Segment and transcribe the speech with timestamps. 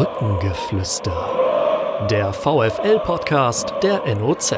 [0.00, 2.06] Brückengeflüster.
[2.10, 4.54] Der VFL-Podcast der NOZ.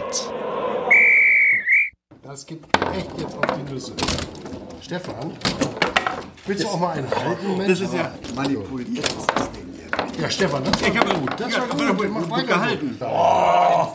[2.22, 2.64] Das gibt
[2.96, 3.92] echt jetzt auf die Nüsse.
[4.80, 5.32] Stefan,
[6.46, 7.70] willst du auch mal einen halten, Mensch?
[7.70, 10.22] Das ist ja manipuliert, ist das Ding hier.
[10.22, 11.40] Ja, Stefan, das war gut.
[11.40, 11.98] Das ich war gut.
[11.98, 12.96] gut, Mach weiter gehalten.
[13.00, 13.92] so.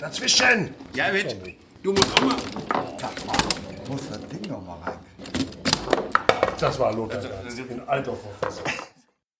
[0.00, 0.74] Dazwischen.
[0.94, 1.36] Ja, mit.
[1.82, 2.36] Du musst auch mal.
[3.90, 4.98] muss das Ding noch mal rein.
[6.58, 8.64] Das war Lothar Ganz in alter Verfassung.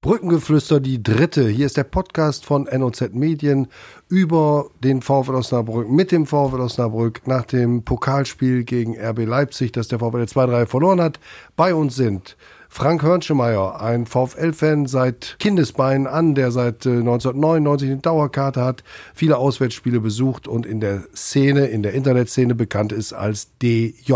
[0.04, 1.48] Brückengeflüster, die dritte.
[1.48, 3.68] Hier ist der Podcast von NOZ Medien
[4.10, 9.88] über den VfL Osnabrück, mit dem VfL Osnabrück nach dem Pokalspiel gegen RB Leipzig, das
[9.88, 11.20] der VfL 2-3 verloren hat.
[11.56, 12.36] Bei uns sind
[12.68, 18.84] Frank Hörnschemeyer, ein VfL-Fan seit Kindesbeinen an, der seit äh, 1999 eine Dauerkarte hat,
[19.14, 24.12] viele Auswärtsspiele besucht und in der Szene, in der Internetszene bekannt ist als DJ.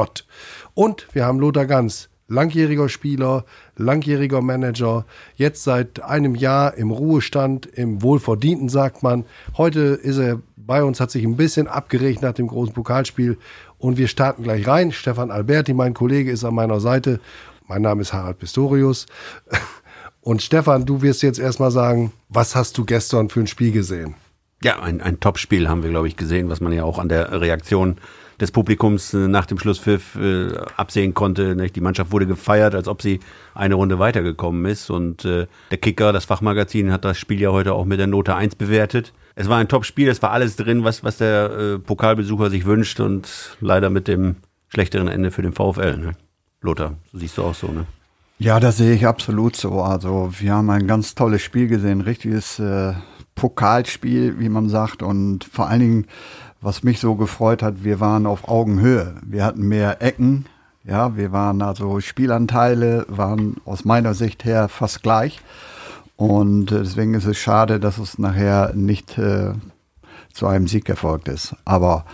[0.74, 3.45] Und wir haben Lothar Ganz, langjähriger Spieler,
[3.77, 9.25] langjähriger Manager, jetzt seit einem Jahr im Ruhestand, im Wohlverdienten, sagt man.
[9.56, 13.39] Heute ist er bei uns, hat sich ein bisschen abgeregt nach dem großen Pokalspiel
[13.78, 14.92] und wir starten gleich rein.
[14.92, 17.20] Stefan Alberti, mein Kollege, ist an meiner Seite.
[17.67, 19.06] Mein Name ist Harald Pistorius.
[20.20, 24.14] Und Stefan, du wirst jetzt erstmal sagen, was hast du gestern für ein Spiel gesehen?
[24.62, 27.41] Ja, ein, ein Top-Spiel haben wir, glaube ich, gesehen, was man ja auch an der
[27.41, 27.97] Reaktion
[28.41, 31.56] des Publikums äh, nach dem Schlusspfiff äh, absehen konnte.
[31.56, 31.77] Nicht?
[31.77, 33.20] Die Mannschaft wurde gefeiert, als ob sie
[33.55, 34.91] eine Runde weitergekommen ist.
[34.91, 38.34] Und äh, der Kicker, das Fachmagazin, hat das Spiel ja heute auch mit der Note
[38.34, 39.12] 1 bewertet.
[39.34, 43.00] Es war ein Top-Spiel, es war alles drin, was, was der äh, Pokalbesucher sich wünscht
[43.00, 44.36] und leider mit dem
[44.69, 45.97] schlechteren Ende für den VfL.
[45.97, 46.12] Ne?
[46.61, 47.86] Lothar, siehst du auch so, ne?
[48.41, 49.83] Ja, das sehe ich absolut so.
[49.83, 52.92] Also wir haben ein ganz tolles Spiel gesehen, richtiges äh,
[53.34, 55.02] Pokalspiel, wie man sagt.
[55.02, 56.06] Und vor allen Dingen,
[56.61, 59.17] was mich so gefreut hat, wir waren auf Augenhöhe.
[59.23, 60.47] Wir hatten mehr Ecken.
[60.84, 65.41] Ja, wir waren also Spielanteile, waren aus meiner Sicht her fast gleich.
[66.17, 69.53] Und äh, deswegen ist es schade, dass es nachher nicht äh,
[70.33, 71.55] zu einem Sieg erfolgt ist.
[71.64, 72.05] Aber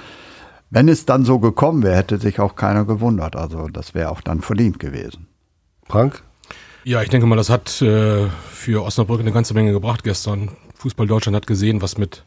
[0.70, 3.36] wenn es dann so gekommen wäre, hätte sich auch keiner gewundert.
[3.36, 5.28] Also das wäre auch dann verdient gewesen.
[5.86, 6.22] Frank?
[6.82, 10.50] Ja, ich denke mal, das hat äh, für Osnabrück eine ganze Menge gebracht gestern.
[10.74, 12.24] Fußball Deutschland hat gesehen, was mit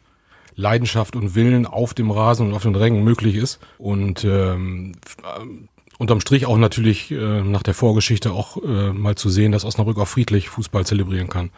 [0.58, 3.60] Leidenschaft und Willen auf dem Rasen und auf den Rängen möglich ist.
[3.78, 5.46] Und ähm, äh,
[6.00, 10.00] unterm Strich auch natürlich äh, nach der Vorgeschichte auch äh, mal zu sehen, dass Osnabrück
[10.00, 11.52] auch friedlich Fußball zelebrieren kann.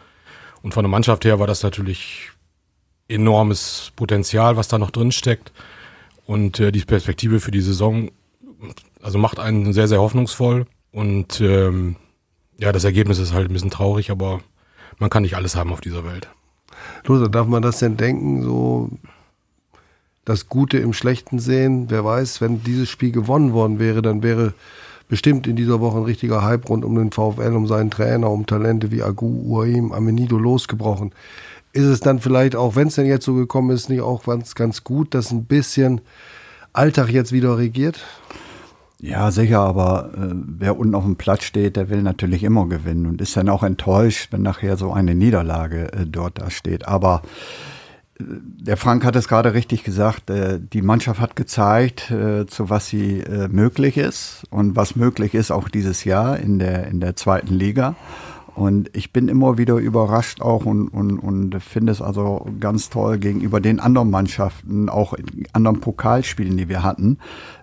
[0.62, 2.30] Und von der Mannschaft her war das natürlich
[3.08, 5.50] enormes Potenzial, was da noch drin steckt.
[6.26, 8.10] Und äh, die Perspektive für die Saison,
[9.02, 10.66] also macht einen sehr, sehr hoffnungsvoll.
[10.92, 11.96] Und ähm,
[12.58, 14.42] ja, das Ergebnis ist halt ein bisschen traurig, aber
[14.98, 16.28] man kann nicht alles haben auf dieser Welt.
[17.06, 18.90] Lothar, darf man das denn denken, so
[20.24, 21.86] das Gute im Schlechten sehen?
[21.88, 24.54] Wer weiß, wenn dieses Spiel gewonnen worden wäre, dann wäre
[25.08, 28.46] bestimmt in dieser Woche ein richtiger Hype rund um den VfL, um seinen Trainer, um
[28.46, 31.12] Talente wie Agu, Uaim, Amenido losgebrochen.
[31.72, 34.54] Ist es dann vielleicht auch, wenn es denn jetzt so gekommen ist, nicht auch ganz,
[34.54, 36.00] ganz gut, dass ein bisschen
[36.72, 38.00] Alltag jetzt wieder regiert?
[39.02, 43.06] Ja, sicher, aber äh, wer unten auf dem Platz steht, der will natürlich immer gewinnen
[43.06, 46.86] und ist dann auch enttäuscht, wenn nachher so eine Niederlage äh, dort da steht.
[46.86, 47.22] Aber
[48.18, 52.68] äh, der Frank hat es gerade richtig gesagt, äh, die Mannschaft hat gezeigt, äh, zu
[52.68, 57.00] was sie äh, möglich ist und was möglich ist auch dieses Jahr in der, in
[57.00, 57.96] der zweiten Liga.
[58.60, 63.16] Und ich bin immer wieder überrascht auch und, und, und finde es also ganz toll
[63.16, 67.16] gegenüber den anderen Mannschaften, auch in anderen Pokalspielen, die wir hatten,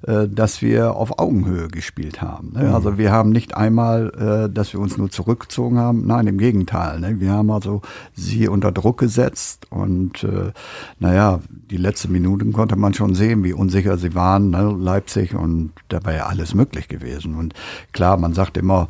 [0.08, 2.54] äh, dass wir auf Augenhöhe gespielt haben.
[2.54, 2.74] Ne?
[2.74, 7.00] Also wir haben nicht einmal, äh, dass wir uns nur zurückgezogen haben, nein, im Gegenteil.
[7.00, 7.20] Ne?
[7.20, 7.84] Wir haben also
[8.16, 10.52] sie unter Druck gesetzt und äh,
[10.98, 14.76] naja, die letzten Minuten konnte man schon sehen, wie unsicher sie waren, ne?
[14.76, 17.36] Leipzig und da war ja alles möglich gewesen.
[17.36, 17.54] Und
[17.92, 18.90] klar, man sagt immer,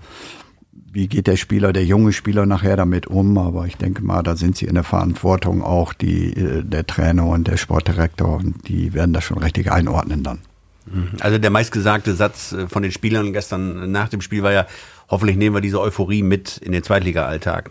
[0.97, 3.37] wie geht der Spieler, der junge Spieler nachher damit um?
[3.37, 7.27] Aber ich denke mal, da sind sie in der Verantwortung auch die, äh, der Trainer
[7.27, 10.39] und der Sportdirektor und die werden das schon richtig einordnen dann.
[11.19, 14.65] Also der meistgesagte Satz äh, von den Spielern gestern nach dem Spiel war ja,
[15.07, 17.69] hoffentlich nehmen wir diese Euphorie mit in den Zweitliga-Alltag.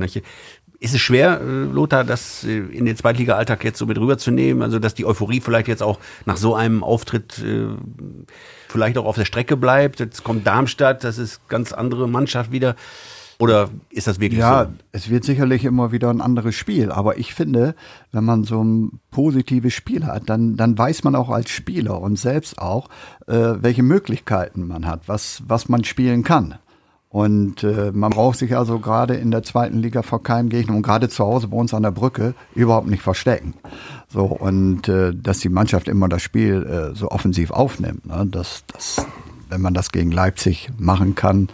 [0.79, 4.63] Ist es schwer, äh, Lothar, das äh, in den Zweitliga-Alltag jetzt so mit rüberzunehmen?
[4.63, 7.71] Also, dass die Euphorie vielleicht jetzt auch nach so einem Auftritt äh,
[8.69, 9.99] vielleicht auch auf der Strecke bleibt?
[9.99, 12.77] Jetzt kommt Darmstadt, das ist ganz andere Mannschaft wieder.
[13.39, 14.71] Oder ist das wirklich Ja, so?
[14.93, 16.91] es wird sicherlich immer wieder ein anderes Spiel.
[16.91, 17.75] Aber ich finde,
[18.13, 22.19] wenn man so ein positives Spiel hat, dann, dann weiß man auch als Spieler und
[22.19, 22.89] selbst auch,
[23.27, 26.55] äh, welche Möglichkeiten man hat, was, was man spielen kann.
[27.09, 30.83] Und äh, man braucht sich also gerade in der zweiten Liga vor keinem Gegner und
[30.83, 33.55] gerade zu Hause bei uns an der Brücke überhaupt nicht verstecken.
[34.09, 38.27] So, und äh, dass die Mannschaft immer das Spiel äh, so offensiv aufnimmt, ne?
[38.27, 39.07] dass, dass,
[39.49, 41.49] wenn man das gegen Leipzig machen kann,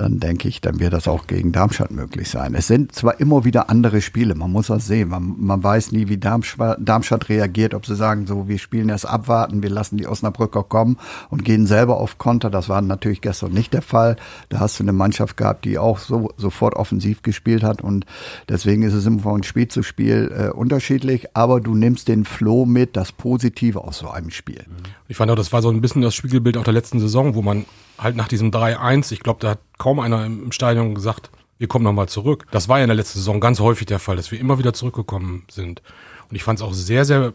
[0.00, 2.54] dann denke ich, dann wird das auch gegen Darmstadt möglich sein.
[2.54, 5.08] Es sind zwar immer wieder andere Spiele, man muss das sehen.
[5.08, 9.62] Man, man weiß nie, wie Darmstadt, reagiert, ob sie sagen, so, wir spielen erst abwarten,
[9.62, 10.98] wir lassen die Osnabrücker kommen
[11.30, 12.50] und gehen selber auf Konter.
[12.50, 14.16] Das war natürlich gestern nicht der Fall.
[14.48, 18.06] Da hast du eine Mannschaft gehabt, die auch so, sofort offensiv gespielt hat und
[18.48, 22.66] deswegen ist es immer von Spiel zu Spiel äh, unterschiedlich, aber du nimmst den Flow
[22.66, 24.64] mit, das Positive aus so einem Spiel.
[25.08, 27.42] Ich fand auch, das war so ein bisschen das Spiegelbild auch der letzten Saison, wo
[27.42, 27.64] man
[27.98, 31.84] halt nach diesem 3-1, ich glaube, da hat kaum einer im Stadion gesagt, wir kommen
[31.84, 32.46] nochmal zurück.
[32.50, 34.74] Das war ja in der letzten Saison ganz häufig der Fall, dass wir immer wieder
[34.74, 35.82] zurückgekommen sind.
[36.28, 37.32] Und ich fand es auch sehr, sehr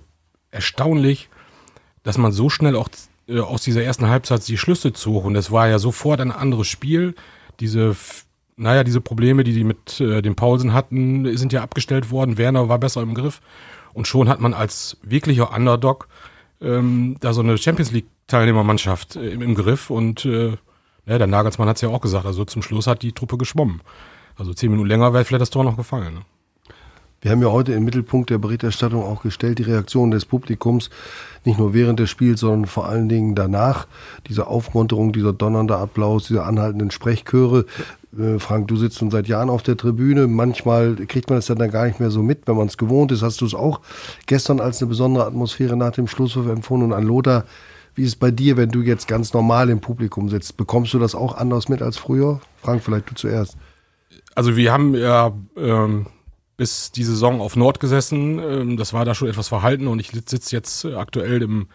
[0.51, 1.29] erstaunlich,
[2.03, 2.89] dass man so schnell auch
[3.27, 5.25] äh, aus dieser ersten Halbzeit die Schlüsse zog.
[5.25, 7.15] Und es war ja sofort ein anderes Spiel.
[7.59, 7.95] Diese,
[8.57, 12.37] naja, diese Probleme, die die mit äh, dem Paulsen hatten, sind ja abgestellt worden.
[12.37, 13.41] Werner war besser im Griff.
[13.93, 16.07] Und schon hat man als wirklicher Underdog
[16.61, 20.57] ähm, da so eine Champions League Teilnehmermannschaft äh, im, im, Griff und äh,
[21.05, 23.81] ja, der Nagelsmann hat es ja auch gesagt, also zum Schluss hat die Truppe geschwommen.
[24.35, 26.13] Also zehn Minuten länger wäre vielleicht das Tor noch gefallen.
[26.13, 26.21] Ne?
[27.21, 30.89] Wir haben ja heute im Mittelpunkt der Berichterstattung auch gestellt, die Reaktion des Publikums,
[31.45, 33.85] nicht nur während des Spiels, sondern vor allen Dingen danach.
[34.27, 37.67] Diese Aufmunterung, dieser donnernde Applaus, diese anhaltenden Sprechchöre.
[38.17, 40.25] Äh, Frank, du sitzt schon seit Jahren auf der Tribüne.
[40.25, 43.21] Manchmal kriegt man es dann gar nicht mehr so mit, wenn man es gewohnt ist.
[43.21, 43.81] Hast du es auch
[44.25, 46.87] gestern als eine besondere Atmosphäre nach dem Schlusswurf empfunden?
[46.87, 47.45] Und an Lothar,
[47.93, 50.57] wie ist es bei dir, wenn du jetzt ganz normal im Publikum sitzt?
[50.57, 52.41] Bekommst du das auch anders mit als früher?
[52.63, 53.57] Frank, vielleicht du zuerst.
[54.33, 56.07] Also wir haben ja ähm,
[56.57, 58.39] bis die Saison auf Nord gesessen.
[58.39, 61.67] Ähm, das war da schon etwas verhalten und ich sitze jetzt aktuell im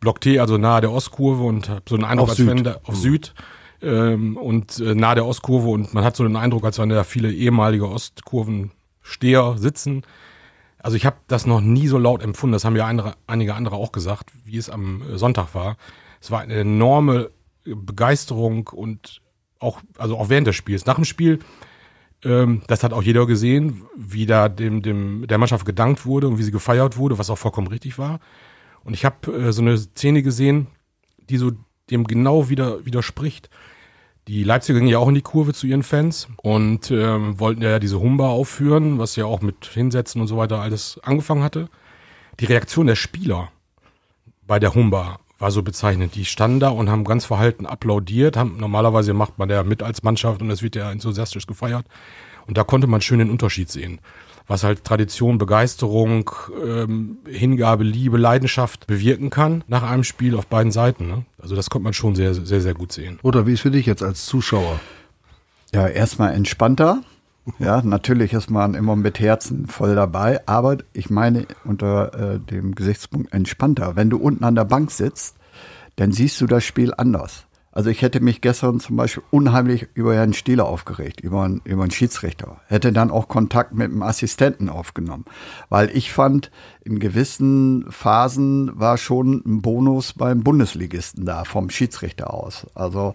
[0.00, 2.80] Block T, also nahe der Ostkurve und habe so einen Eindruck, auf als wenn da
[2.84, 3.00] auf mhm.
[3.00, 3.34] Süd
[3.82, 7.04] ähm, und äh, nahe der Ostkurve und man hat so den Eindruck, als wenn da
[7.04, 10.02] viele ehemalige Ostkurvensteher sitzen.
[10.78, 13.76] Also ich habe das noch nie so laut empfunden, das haben ja andere, einige andere
[13.76, 15.76] auch gesagt, wie es am äh, Sonntag war.
[16.20, 17.30] Es war eine enorme
[17.64, 19.20] Begeisterung und
[19.58, 20.86] auch, also auch während des Spiels.
[20.86, 21.40] Nach dem Spiel,
[22.26, 26.38] ähm, das hat auch jeder gesehen, wie da dem, dem, der Mannschaft gedankt wurde und
[26.38, 28.20] wie sie gefeiert wurde, was auch vollkommen richtig war.
[28.84, 30.66] Und ich habe äh, so eine Szene gesehen,
[31.30, 31.52] die so
[31.90, 33.48] dem genau wieder widerspricht.
[34.28, 37.78] Die Leipziger gingen ja auch in die Kurve zu ihren Fans und ähm, wollten ja
[37.78, 41.68] diese Humba aufführen, was ja auch mit Hinsetzen und so weiter alles angefangen hatte.
[42.40, 43.52] Die Reaktion der Spieler
[44.46, 46.14] bei der Humba war so bezeichnend.
[46.14, 48.36] Die standen da und haben ganz verhalten applaudiert.
[48.36, 51.86] Haben, normalerweise macht man ja mit als Mannschaft und es wird ja enthusiastisch gefeiert.
[52.46, 54.00] Und da konnte man schön den Unterschied sehen
[54.46, 56.30] was halt Tradition, Begeisterung,
[56.64, 61.08] ähm, Hingabe, Liebe, Leidenschaft bewirken kann nach einem Spiel auf beiden Seiten.
[61.08, 61.24] Ne?
[61.40, 63.18] Also das konnte man schon sehr, sehr, sehr gut sehen.
[63.22, 64.80] Oder wie ist für dich jetzt als Zuschauer?
[65.74, 67.02] Ja, erstmal entspannter.
[67.58, 72.74] Ja, natürlich ist man immer mit Herzen voll dabei, aber ich meine unter äh, dem
[72.74, 73.94] Gesichtspunkt entspannter.
[73.94, 75.36] Wenn du unten an der Bank sitzt,
[75.94, 77.46] dann siehst du das Spiel anders.
[77.76, 81.82] Also ich hätte mich gestern zum Beispiel unheimlich über Herrn Stieler aufgeregt, über einen, über
[81.82, 82.62] einen Schiedsrichter.
[82.68, 85.26] Hätte dann auch Kontakt mit dem Assistenten aufgenommen.
[85.68, 86.50] Weil ich fand,
[86.84, 92.66] in gewissen Phasen war schon ein Bonus beim Bundesligisten da, vom Schiedsrichter aus.
[92.74, 93.14] Also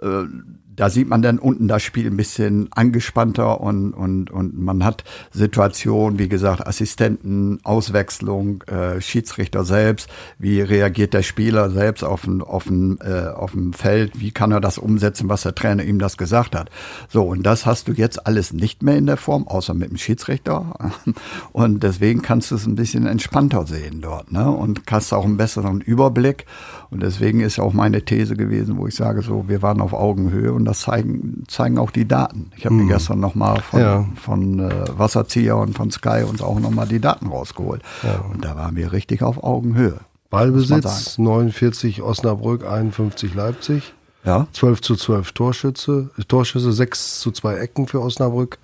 [0.00, 0.24] äh,
[0.74, 5.04] da sieht man dann unten das Spiel ein bisschen angespannter und, und, und man hat
[5.30, 10.08] Situationen, wie gesagt, Assistenten, Auswechslung, äh, Schiedsrichter selbst,
[10.38, 14.78] wie reagiert der Spieler selbst auf dem, auf, äh, auf Feld, wie kann er das
[14.78, 16.70] umsetzen, was der Trainer ihm das gesagt hat.
[17.08, 19.98] So, und das hast du jetzt alles nicht mehr in der Form, außer mit dem
[19.98, 20.92] Schiedsrichter.
[21.52, 24.50] Und deswegen kannst du es ein bisschen entspannter sehen dort ne?
[24.50, 26.46] und hast auch einen besseren Überblick.
[26.92, 30.52] Und deswegen ist auch meine These gewesen, wo ich sage, so, wir waren auf Augenhöhe
[30.52, 32.50] und das zeigen, zeigen auch die Daten.
[32.54, 32.84] Ich habe mhm.
[32.84, 34.04] mir gestern nochmal von, ja.
[34.14, 37.80] von äh, Wasserzieher und von Sky uns auch nochmal die Daten rausgeholt.
[38.02, 38.22] Ja.
[38.30, 40.00] Und da waren wir richtig auf Augenhöhe.
[40.28, 43.94] Ballbesitz 49 Osnabrück, 51 Leipzig.
[44.24, 44.46] Ja.
[44.52, 48.58] 12 zu 12 Torschütze, Torschüsse, 6 zu 2 Ecken für Osnabrück.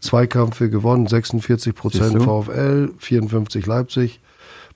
[0.00, 4.20] Zweikämpfe gewonnen, 46 Prozent VfL, 54 Leipzig.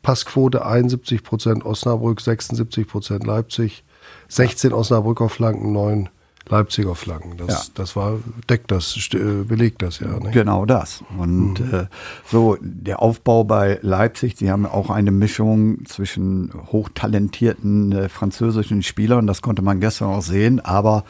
[0.06, 3.82] Passquote 71 Prozent Osnabrück, 76 Prozent Leipzig.
[4.28, 6.08] 16 Osnabrücker Flanken, 9
[6.48, 7.36] Leipziger Flaggen.
[7.36, 7.72] Das, ja.
[7.74, 10.20] das war, deckt das, äh, belegt das ja.
[10.20, 10.30] Nicht?
[10.30, 11.02] Genau das.
[11.18, 11.74] Und mhm.
[11.74, 11.86] äh,
[12.24, 19.26] so der Aufbau bei Leipzig, sie haben auch eine Mischung zwischen hochtalentierten äh, französischen Spielern,
[19.26, 21.02] das konnte man gestern auch sehen, aber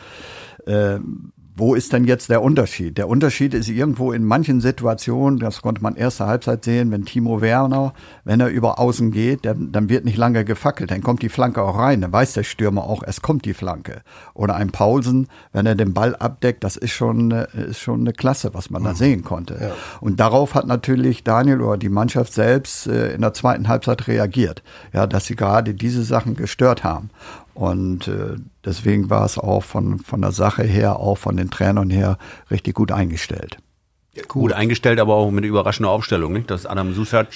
[0.65, 1.01] äh,
[1.57, 2.99] wo ist denn jetzt der Unterschied?
[2.99, 7.41] Der Unterschied ist irgendwo in manchen Situationen, das konnte man erste Halbzeit sehen, wenn Timo
[7.41, 7.95] Werner,
[8.25, 11.63] wenn er über außen geht, dann, dann wird nicht lange gefackelt, dann kommt die Flanke
[11.63, 14.03] auch rein, dann weiß der Stürmer auch, es kommt die Flanke.
[14.35, 18.53] Oder ein Paulsen, wenn er den Ball abdeckt, das ist schon, ist schon eine Klasse,
[18.53, 18.97] was man da mhm.
[18.97, 19.59] sehen konnte.
[19.59, 19.71] Ja.
[20.01, 24.63] Und darauf hat natürlich Daniel oder die Mannschaft selbst äh, in der zweiten Halbzeit reagiert,
[24.93, 27.09] ja, dass sie gerade diese Sachen gestört haben.
[27.57, 28.37] Und äh,
[28.67, 32.19] deswegen war es auch von, von der Sache her, auch von den Trainern her,
[32.51, 33.57] richtig gut eingestellt.
[34.29, 36.51] Gut eingestellt, aber auch mit überraschender Aufstellung, nicht?
[36.51, 37.29] Dass Adam Susac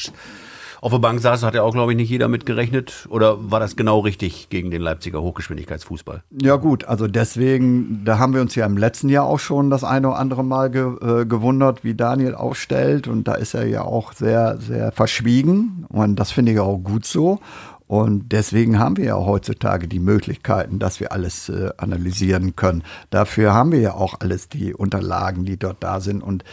[0.83, 3.07] auf der Bank saß, hat ja auch, glaube ich, nicht jeder mitgerechnet.
[3.11, 6.23] Oder war das genau richtig gegen den Leipziger Hochgeschwindigkeitsfußball?
[6.41, 9.85] Ja gut, also deswegen, da haben wir uns ja im letzten Jahr auch schon das
[9.85, 13.09] eine oder andere Mal ge, äh, gewundert, wie Daniel aufstellt.
[13.09, 15.85] Und da ist er ja auch sehr, sehr verschwiegen.
[15.89, 17.41] Und das finde ich auch gut so.
[17.91, 22.85] Und deswegen haben wir ja heutzutage die Möglichkeiten, dass wir alles äh, analysieren können.
[23.11, 26.23] Dafür haben wir ja auch alles die Unterlagen, die dort da sind.
[26.23, 26.45] Und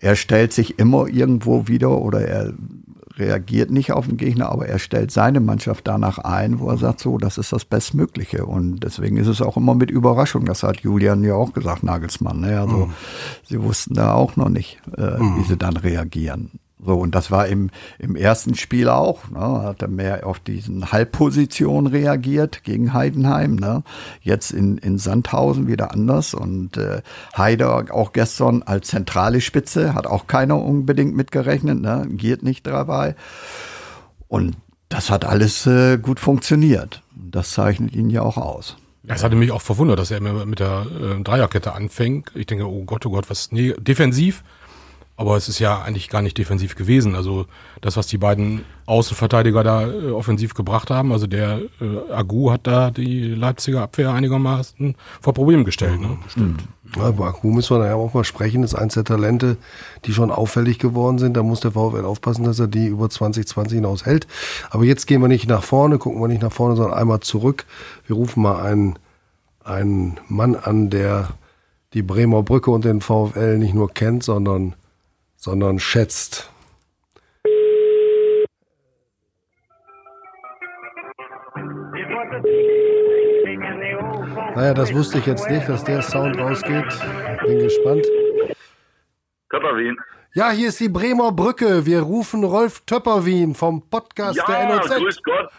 [0.00, 2.54] er stellt sich immer irgendwo wieder oder er
[3.16, 6.98] reagiert nicht auf den Gegner, aber er stellt seine Mannschaft danach ein, wo er sagt,
[6.98, 8.44] so, das ist das Bestmögliche.
[8.44, 10.44] Und deswegen ist es auch immer mit Überraschung.
[10.44, 12.40] Das hat Julian ja auch gesagt, Nagelsmann.
[12.40, 12.58] Ne?
[12.58, 12.92] Also mhm.
[13.44, 15.38] sie wussten da auch noch nicht, äh, mhm.
[15.38, 16.58] wie sie dann reagieren.
[16.84, 19.28] So, und das war im, im ersten Spiel auch.
[19.30, 23.56] Ne, hat er mehr auf diesen Halbposition reagiert gegen Heidenheim.
[23.56, 23.82] Ne.
[24.22, 26.34] Jetzt in, in Sandhausen wieder anders.
[26.34, 27.02] Und äh,
[27.36, 33.14] Heider auch gestern als zentrale Spitze, hat auch keiner unbedingt mitgerechnet, ne, geht nicht dabei.
[34.28, 34.56] Und
[34.88, 37.02] das hat alles äh, gut funktioniert.
[37.14, 38.76] Das zeichnet ihn ja auch aus.
[39.06, 42.30] Es hatte mich auch verwundert, dass er immer mit der äh, Dreierkette anfängt.
[42.34, 44.44] Ich denke, oh Gott, oh Gott, was nee, defensiv
[45.20, 47.14] aber es ist ja eigentlich gar nicht defensiv gewesen.
[47.14, 47.44] Also
[47.82, 52.66] das, was die beiden Außenverteidiger da äh, offensiv gebracht haben, also der äh, Agu hat
[52.66, 56.00] da die Leipziger Abwehr einigermaßen vor Problem gestellt.
[56.00, 56.16] Ne?
[56.26, 56.64] Stimmt.
[56.96, 58.62] Ja, über Agu müssen wir ja auch mal sprechen.
[58.62, 59.58] Das ist eins der Talente,
[60.06, 61.36] die schon auffällig geworden sind.
[61.36, 64.26] Da muss der VfL aufpassen, dass er die über 2020 hinaus hält.
[64.70, 67.66] Aber jetzt gehen wir nicht nach vorne, gucken wir nicht nach vorne, sondern einmal zurück.
[68.06, 68.98] Wir rufen mal einen,
[69.64, 71.28] einen Mann an, der
[71.92, 74.76] die Bremer Brücke und den VfL nicht nur kennt, sondern
[75.40, 76.52] sondern schätzt.
[84.54, 86.84] Naja, das wusste ich jetzt nicht, dass der Sound rausgeht.
[87.46, 88.06] Bin gespannt.
[89.48, 89.96] Körperwien.
[90.32, 91.86] Ja, hier ist die Bremer Brücke.
[91.86, 94.88] Wir rufen Rolf Töpperwien vom Podcast ja, der NOZ.
[94.88, 95.50] grüß Gott.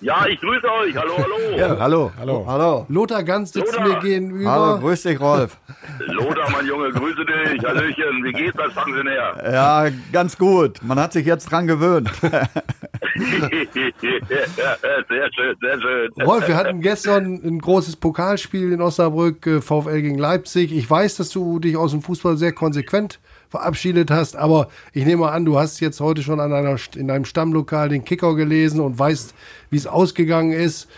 [0.00, 0.96] Ja, ich grüße euch.
[0.96, 1.58] Hallo, hallo.
[1.58, 2.10] Ja, hallo.
[2.18, 2.44] Hallo.
[2.46, 2.86] Hallo.
[2.88, 3.86] Lothar Ganz sitzt Lothar.
[3.86, 4.50] mir gegenüber.
[4.50, 5.58] Hallo, grüß dich, Rolf.
[5.98, 7.62] Lothar, mein Junge, grüße dich.
[7.62, 8.24] Hallöchen.
[8.24, 8.56] Wie geht's?
[8.56, 9.36] Was fangen Sie näher?
[9.52, 10.82] Ja, ganz gut.
[10.82, 12.10] Man hat sich jetzt dran gewöhnt.
[12.22, 12.48] sehr
[15.34, 16.10] schön, sehr schön.
[16.24, 20.72] Rolf, wir hatten gestern ein großes Pokalspiel in Osnabrück, äh, VfL gegen Leipzig.
[20.72, 24.36] Ich weiß, dass du dich aus dem Fußball sehr konsequent verabschiedet hast.
[24.36, 28.04] Aber ich nehme an, du hast jetzt heute schon an einer, in deinem Stammlokal den
[28.04, 29.34] Kicker gelesen und weißt,
[29.70, 30.90] wie es ausgegangen ist.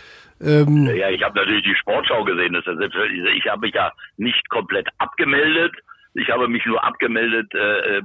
[0.43, 2.53] Ähm ja, ich habe natürlich die Sportschau gesehen.
[2.53, 3.37] Das ist selbstverständlich.
[3.37, 5.73] Ich habe mich ja nicht komplett abgemeldet.
[6.13, 8.01] Ich habe mich nur abgemeldet, äh, äh,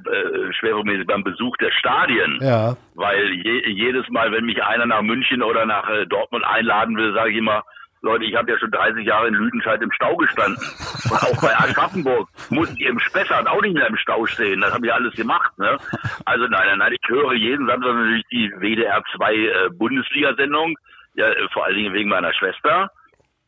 [0.52, 2.38] schwerpunktmäßig beim Besuch der Stadien.
[2.40, 2.76] Ja.
[2.94, 7.12] Weil je, jedes Mal, wenn mich einer nach München oder nach äh, Dortmund einladen will,
[7.14, 7.64] sage ich immer,
[8.06, 10.56] Leute, ich habe ja schon 30 Jahre in Lüdenscheid im Stau gestanden.
[11.10, 14.60] Und auch bei Aschaffenburg musste ich im Spessart auch nicht mehr im Stau stehen.
[14.60, 15.56] Das habe ich alles gemacht.
[15.58, 15.76] Ne?
[16.24, 20.76] Also nein, nein, nein, ich höre jeden Samstag natürlich die WDR 2 äh, Bundesliga-Sendung.
[21.14, 22.90] Ja, äh, vor allen Dingen wegen meiner Schwester,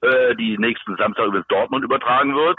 [0.00, 2.58] äh, die nächsten Samstag über Dortmund übertragen wird.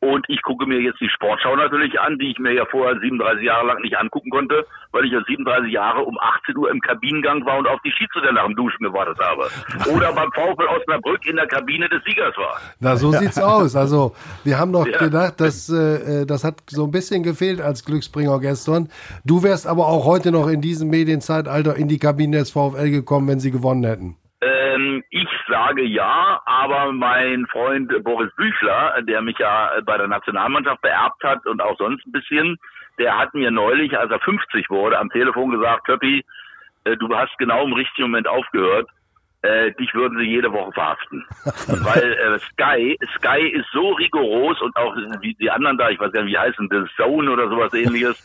[0.00, 3.44] Und ich gucke mir jetzt die Sportschau natürlich an, die ich mir ja vorher 37
[3.44, 7.44] Jahre lang nicht angucken konnte, weil ich ja 37 Jahre um 18 Uhr im Kabinengang
[7.44, 9.48] war und auf die Schiedsrichter nach dem Duschen gewartet habe.
[9.92, 12.60] Oder beim VfL Osnabrück in der Kabine des Siegers war.
[12.78, 13.74] Na, so sieht's aus.
[13.74, 14.14] Also,
[14.44, 14.98] wir haben doch ja.
[14.98, 18.88] gedacht, dass, äh, das hat so ein bisschen gefehlt als Glücksbringer gestern.
[19.24, 23.26] Du wärst aber auch heute noch in diesem Medienzeitalter in die Kabine des VfL gekommen,
[23.26, 24.16] wenn sie gewonnen hätten.
[24.40, 25.02] Ähm,
[25.48, 31.46] sage ja, aber mein Freund Boris Büchler, der mich ja bei der Nationalmannschaft beerbt hat
[31.46, 32.58] und auch sonst ein bisschen,
[32.98, 36.24] der hat mir neulich, als er 50 wurde, am Telefon gesagt, Töppi,
[36.84, 38.88] äh, du hast genau im richtigen Moment aufgehört.
[39.40, 41.24] Äh, dich würden sie jede Woche verhaften.
[41.44, 46.10] Weil äh, Sky, Sky ist so rigoros und auch wie die anderen da, ich weiß
[46.10, 48.18] gar nicht, wie heißen, The Zone oder sowas ähnliches,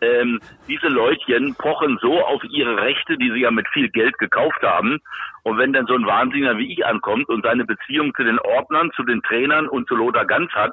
[0.00, 4.62] ähm, diese Leutchen pochen so auf ihre Rechte, die sie ja mit viel Geld gekauft
[4.62, 4.98] haben.
[5.42, 8.90] Und wenn dann so ein Wahnsinniger wie ich ankommt und seine Beziehung zu den Ordnern,
[8.96, 10.72] zu den Trainern und zu Lothar Ganz hat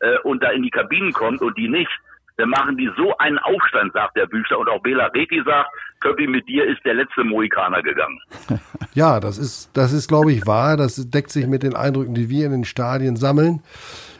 [0.00, 1.90] äh, und da in die Kabinen kommt und die nicht,
[2.38, 4.58] dann machen die so einen Aufstand, sagt der Büchler.
[4.58, 8.18] Und auch Bela Reti sagt, Köppi, mit dir ist der letzte Mohikaner gegangen.
[8.94, 10.76] Ja, das ist, das ist, glaube ich, wahr.
[10.76, 13.62] Das deckt sich mit den Eindrücken, die wir in den Stadien sammeln.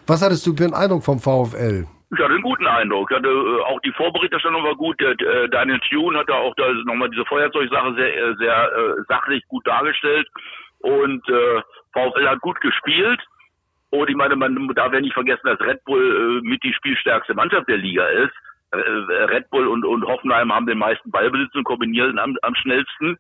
[0.07, 1.87] Was hattest du für einen Eindruck vom VfL?
[2.15, 3.11] Ich hatte einen guten Eindruck.
[3.11, 5.01] Ich hatte, äh, auch die Vorberichterstattung war gut.
[5.01, 9.03] Der, äh, Daniel Thune hat da auch da nochmal diese Feuerzeugsache sehr, äh, sehr äh,
[9.09, 10.29] sachlich gut dargestellt.
[10.81, 11.63] Und äh,
[11.95, 13.21] VfL hat gut gespielt.
[13.91, 17.33] Und ich meine, man darf ja nicht vergessen, dass Red Bull äh, mit die spielstärkste
[17.33, 18.35] Mannschaft der Liga ist.
[18.73, 23.17] Äh, Red Bull und, und Hoffenheim haben den meisten Ballbesitz und kombinieren am, am schnellsten.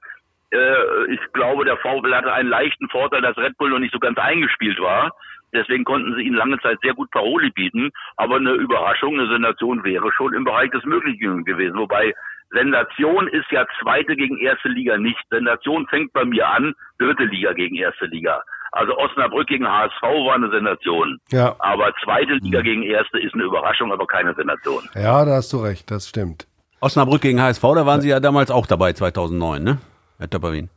[0.51, 3.99] Äh, ich glaube, der VfL hatte einen leichten Vorteil, dass Red Bull noch nicht so
[3.99, 5.13] ganz eingespielt war.
[5.53, 7.91] Deswegen konnten sie ihnen lange Zeit sehr gut Paroli bieten.
[8.17, 11.77] Aber eine Überraschung, eine Sensation wäre schon im Bereich des Möglichen gewesen.
[11.77, 12.15] Wobei
[12.51, 15.19] Sensation ist ja zweite gegen erste Liga nicht.
[15.31, 18.43] Sensation fängt bei mir an, dritte Liga gegen erste Liga.
[18.73, 21.19] Also Osnabrück gegen HSV war eine Sensation.
[21.31, 21.55] Ja.
[21.59, 24.83] Aber zweite Liga gegen erste ist eine Überraschung, aber keine Sensation.
[24.95, 26.47] Ja, da hast du recht, das stimmt.
[26.81, 29.79] Osnabrück gegen HSV, da waren Sie ja damals auch dabei, 2009, ne?
[30.19, 30.71] Herr Töpperwien.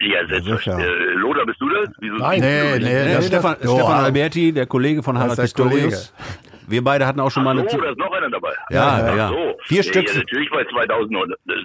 [0.00, 0.56] Ja, sicher.
[0.56, 0.78] sicher.
[0.78, 1.73] Äh, Lothar, bist du das?
[1.98, 2.40] Wieso Nein.
[2.40, 6.12] Nee, nee, das- Stefan, Stefan Alberti, der Kollege von Harald Pistorius.
[6.66, 7.68] Wir beide hatten auch schon mal Ach eine...
[7.70, 8.52] so, da ist noch einer dabei.
[8.70, 9.28] Ja, ja, ja.
[9.28, 9.56] So.
[9.64, 10.08] Vier Nee, Stück.
[10.08, 11.16] Ja, natürlich war 2000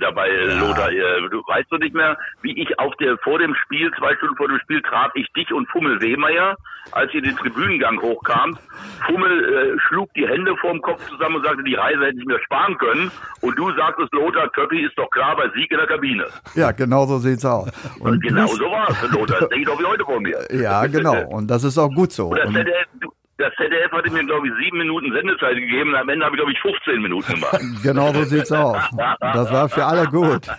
[0.02, 0.30] dabei,
[0.60, 0.92] Lothar.
[0.92, 4.36] Äh, Du weißt du nicht mehr, wie ich auf der, vor dem Spiel, zwei Stunden
[4.36, 6.56] vor dem Spiel, traf ich dich und Fummel Wehmeier,
[6.92, 8.58] als ihr den Tribünengang hochkam.
[9.06, 12.40] Fummel äh, schlug die Hände vorm Kopf zusammen und sagte, die Reise hätte ich mir
[12.44, 13.12] sparen können.
[13.42, 16.26] Und du sagtest, Lothar, Köppi ist doch klar bei Sieg in der Kabine.
[16.56, 17.70] Ja, genau so sieht's aus.
[18.00, 19.40] Und Und genau so war es, Lothar.
[19.42, 20.38] Das denke ich doch wie heute vor mir.
[20.52, 21.28] Ja, genau.
[21.30, 22.28] Und das ist auch gut so.
[22.28, 23.10] Und das Und, ZDF, du-
[23.40, 25.96] das ZDF hatte mir, glaube ich, sieben Minuten Sendezeit gegeben.
[25.96, 27.60] Am Ende habe ich, glaube ich, 15 Minuten gemacht.
[27.84, 28.78] genau so sieht's aus.
[29.20, 30.48] Das war für alle gut.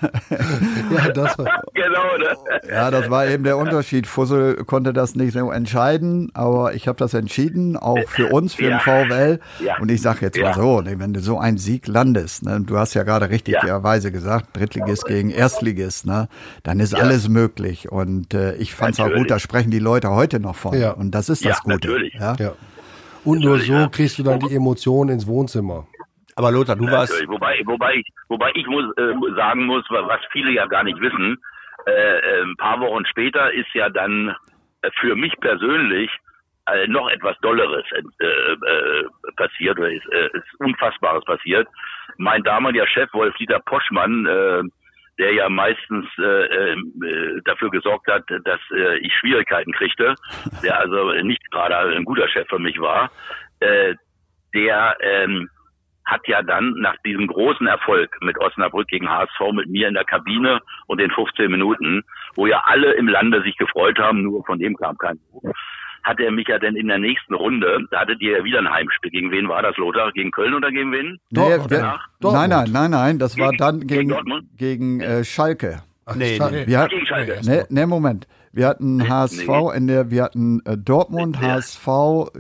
[0.91, 2.37] Ja, das war, genau, ne?
[2.69, 4.07] Ja, das war eben der Unterschied.
[4.07, 8.65] Fussel konnte das nicht so entscheiden, aber ich habe das entschieden, auch für uns, für
[8.65, 8.79] Ja.
[8.79, 9.41] den VfL.
[9.65, 9.79] Ja.
[9.79, 10.55] Und ich sage jetzt mal Ja.
[10.55, 14.57] so, ne, wenn du so einen Sieg landest, ne, du hast ja gerade richtigerweise gesagt,
[14.57, 16.29] Drittligist gegen Erstligist, ne,
[16.65, 17.91] dann ist alles möglich.
[17.91, 19.23] Und äh, ich fand es auch Natürlich.
[19.25, 20.79] gut, da sprechen die Leute heute noch von.
[20.79, 20.91] Ja.
[20.93, 21.75] Und das ist Ja, das Gute.
[21.75, 22.15] natürlich.
[22.15, 22.35] Ja?
[22.39, 22.53] ja.
[23.25, 25.87] Und nur so kriegst du dann die Emotionen ins Wohnzimmer.
[26.37, 27.13] Aber Lothar, du warst...
[27.29, 30.99] Wobei, wobei ich, wobei ich muss, äh, sagen muss, wa- was viele ja gar nicht
[31.01, 31.37] wissen,
[31.87, 34.35] äh, äh, ein paar Wochen später ist ja dann
[34.83, 36.11] äh, für mich persönlich
[36.67, 39.05] äh, noch etwas Dolleres äh, äh,
[39.37, 41.69] passiert oder ist, äh, ist Unfassbares passiert.
[42.17, 44.63] Mein damaliger Chef Wolf-Dieter Poschmann, äh,
[45.21, 46.77] der ja meistens äh, äh,
[47.45, 50.15] dafür gesorgt hat, dass äh, ich Schwierigkeiten kriegte,
[50.63, 53.11] der also nicht gerade ein guter Chef für mich war,
[53.61, 53.95] äh,
[54.55, 55.51] der ähm,
[56.07, 60.05] hat ja dann nach diesem großen Erfolg mit Osnabrück gegen HSV mit mir in der
[60.05, 62.03] Kabine und den 15 Minuten,
[62.35, 65.57] wo ja alle im Lande sich gefreut haben, nur von dem kam kein Ruf,
[66.03, 68.71] hat er mich ja dann in der nächsten Runde, da hattet ihr ja wieder ein
[68.71, 69.11] Heimspiel.
[69.11, 70.13] Gegen wen war das, Lothar?
[70.13, 71.19] Gegen Köln oder gegen wen?
[71.31, 72.09] Nee, Dortmund, danach?
[72.21, 74.45] nein, nein, nein, nein, das war Gegen- dann gegen gegen, Dortmund?
[74.57, 75.83] gegen äh, Schalke.
[76.17, 76.67] Nee, Schade.
[76.67, 77.41] Wir, hat, Gegen Schalke.
[77.47, 78.27] Ne, ne, Moment.
[78.53, 81.55] Wir hatten HSV in der, wir hatten äh, Dortmund, Ja.
[81.55, 81.87] HSV,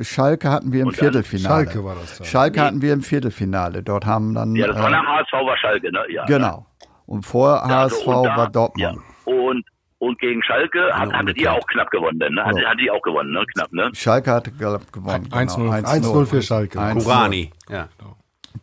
[0.03, 1.66] Schalke hatten wir im Viertelfinale.
[1.66, 2.27] Schalke war das dann.
[2.27, 3.85] Schalke hatten wir im Viertelfinale.
[3.85, 6.01] Dort haben dann Ja, das war äh, nach HSV war Schalke, ne?
[6.09, 6.25] Ja.
[6.25, 6.66] genau.
[7.07, 8.96] Und vor Ja, HSV so, und da- war Dortmund.
[9.27, 9.33] Ja.
[9.33, 9.64] Und,
[10.00, 12.42] und gegen Schalke hat, hattet ihr auch knapp gewonnen, ne?
[12.44, 13.44] Hattet, hattet ihr auch gewonnen, ne?
[13.54, 13.90] Knapp, ne?
[13.94, 15.28] Schalke hatte glaub, gewonnen.
[15.30, 15.56] 1-0.
[15.56, 16.78] Genau, 1-0 für Schalke.
[16.78, 17.04] 1-0.
[17.04, 17.52] Kurani.
[17.68, 17.88] Ja.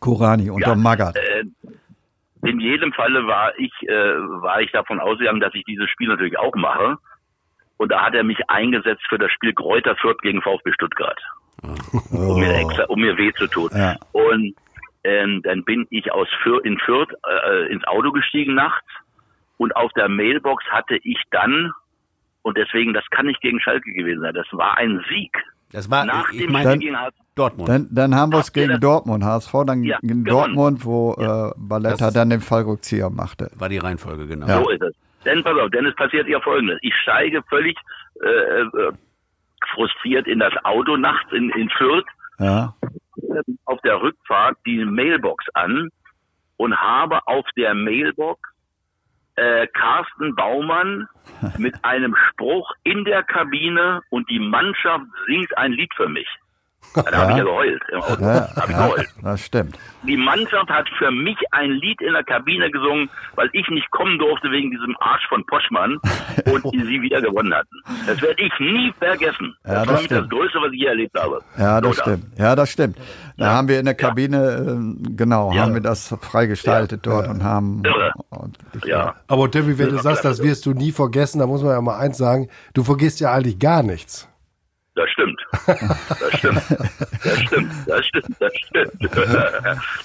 [0.00, 1.16] Kurani unter Magath.
[1.16, 1.44] Äh,
[2.42, 3.88] in jedem Falle war ich, äh,
[4.42, 6.96] war ich davon ausgegangen, dass ich dieses Spiel natürlich auch mache.
[7.76, 11.20] Und da hat er mich eingesetzt für das Spiel Kräuter Fürth gegen VfB Stuttgart.
[12.10, 13.70] Um mir extra, um mir weh zu tun.
[13.72, 13.96] Ja.
[14.10, 14.54] Und
[15.04, 17.12] ähm, dann bin ich aus Fürth, in Fürth
[17.46, 18.86] äh, ins Auto gestiegen nachts
[19.58, 21.72] und auf der Mailbox hatte ich dann,
[22.42, 25.32] und deswegen, das kann nicht gegen Schalke gewesen sein, das war ein Sieg.
[25.70, 27.14] Das war, Nach ich dem meine, Spiel gegen HSV.
[27.34, 27.68] Dortmund.
[27.68, 30.54] Dann, dann haben wir es gegen das- Dortmund, HSV, dann Ja, gegen gewonnen.
[30.56, 33.50] Dortmund, wo äh, Balletta dann den Fallrückzieher machte.
[33.56, 34.46] war die Reihenfolge, genau.
[34.48, 34.62] Ja.
[34.62, 34.94] So ist es.
[35.26, 36.78] Denn pass auf, denn es passiert ja folgendes.
[36.80, 37.76] Ich steige völlig
[38.24, 38.28] äh,
[38.62, 38.92] äh,
[39.74, 42.06] frustriert in das Auto nachts in, in Fürth,
[42.38, 42.74] Ja.
[43.66, 45.90] auf der Rückfahrt die Mailbox an
[46.56, 48.40] und habe auf der Mailbox
[49.38, 51.08] äh, Carsten Baumann
[51.58, 56.28] mit einem Spruch in der Kabine und die Mannschaft singt ein Lied für mich.
[56.94, 57.82] Da habe ich ja geheult.
[57.92, 58.22] Im Auto.
[58.22, 59.08] Ja, Hab ich ja, geheult.
[59.22, 59.78] das stimmt.
[60.04, 64.18] Die Mannschaft hat für mich ein Lied in der Kabine gesungen, weil ich nicht kommen
[64.18, 65.98] durfte wegen diesem Arsch von Poschmann
[66.52, 67.68] und die sie wieder gewonnen hatten.
[68.06, 69.54] Das werde ich nie vergessen.
[69.66, 70.30] Ja, das das war mit das stimmt.
[70.30, 71.40] Größte, was ich je erlebt habe.
[71.58, 72.04] Ja, das Lothar.
[72.16, 72.38] stimmt.
[72.38, 72.96] Ja, das stimmt.
[73.36, 75.62] Da haben wir in der Kabine, ähm, genau, Ja.
[75.62, 77.82] haben wir das freigestaltet dort und haben.
[77.84, 78.12] Irre.
[78.30, 79.14] Und, Ja.
[79.28, 81.80] Aber Debbie, wenn du Ja, sagst, das wirst du nie vergessen, da muss man ja
[81.80, 84.27] mal eins sagen, du vergisst ja eigentlich gar nichts.
[84.98, 85.40] Das stimmt.
[85.64, 86.62] Das stimmt.
[87.22, 87.72] Das stimmt.
[87.86, 88.36] Das stimmt.
[88.40, 88.92] Das stimmt.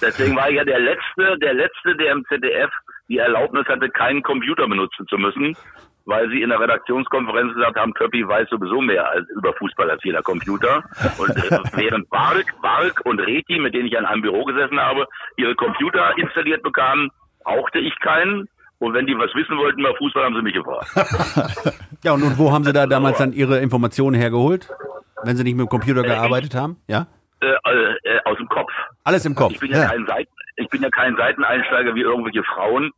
[0.01, 2.69] Deswegen war ich ja der Letzte, der Letzte, der im ZDF
[3.09, 5.57] die Erlaubnis hatte, keinen Computer benutzen zu müssen,
[6.05, 10.03] weil sie in der Redaktionskonferenz gesagt haben, Köppi weiß sowieso mehr als, über Fußball als
[10.03, 10.83] jeder Computer.
[11.17, 15.07] Und äh, während Bark, Bark und Reti, mit denen ich an einem Büro gesessen habe,
[15.37, 17.09] ihre Computer installiert bekamen,
[17.43, 18.47] brauchte ich keinen.
[18.83, 20.91] Und wenn die was wissen wollten über Fußball, haben sie mich gefragt.
[22.03, 24.69] Ja, und, und wo haben Sie da damals dann Ihre Informationen hergeholt?
[25.23, 26.75] Wenn Sie nicht mit dem Computer gearbeitet haben?
[26.85, 27.07] Ja?
[27.39, 28.73] Äh, äh, aus dem Kopf.
[29.05, 29.53] Alles im Kopf.
[29.53, 29.87] Ich bin ja, Ja.
[29.87, 32.91] Kein Seiten, ich bin ja kein Seiteneinsteiger wie irgendwelche Frauen,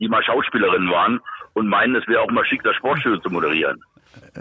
[0.00, 1.18] die mal Schauspielerinnen waren
[1.54, 3.82] und meinen, es wäre auch mal schick, das Sportstudio zu moderieren.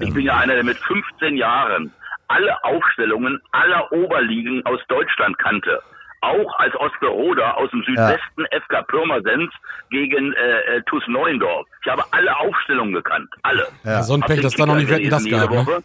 [0.02, 1.94] Ich bin ja einer, der mit 15 Jahren
[2.28, 5.80] alle Aufstellungen aller Oberligen aus Deutschland kannte.
[6.26, 9.54] Auch als Osterroder aus dem Südwesten FK Pirmasens
[9.92, 11.68] gegen äh, äh, TuS Neuendorf.
[11.84, 13.30] Ich habe alle Aufstellungen gekannt.
[13.44, 13.68] Alle.
[13.84, 14.02] Ja.
[14.02, 15.58] So ein Pech, dass da noch nicht Wetten das gab, ne?
[15.58, 15.84] Woche.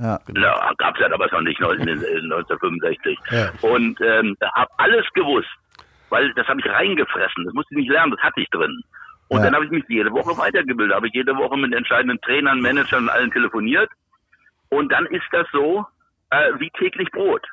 [0.00, 0.18] Ja.
[0.34, 3.18] Ja, gab's ja damals noch nicht, 19, 1965.
[3.62, 5.48] Und ähm, habe alles gewusst,
[6.08, 7.44] weil das habe ich reingefressen.
[7.44, 8.80] Das musste ich nicht lernen, das hatte ich drin.
[9.28, 9.44] Und Ja.
[9.44, 13.04] dann habe ich mich jede Woche weitergebildet, habe ich jede Woche mit entscheidenden Trainern, Managern
[13.04, 13.90] und allen telefoniert.
[14.70, 15.84] Und dann ist das so
[16.30, 17.46] äh, wie täglich Brot.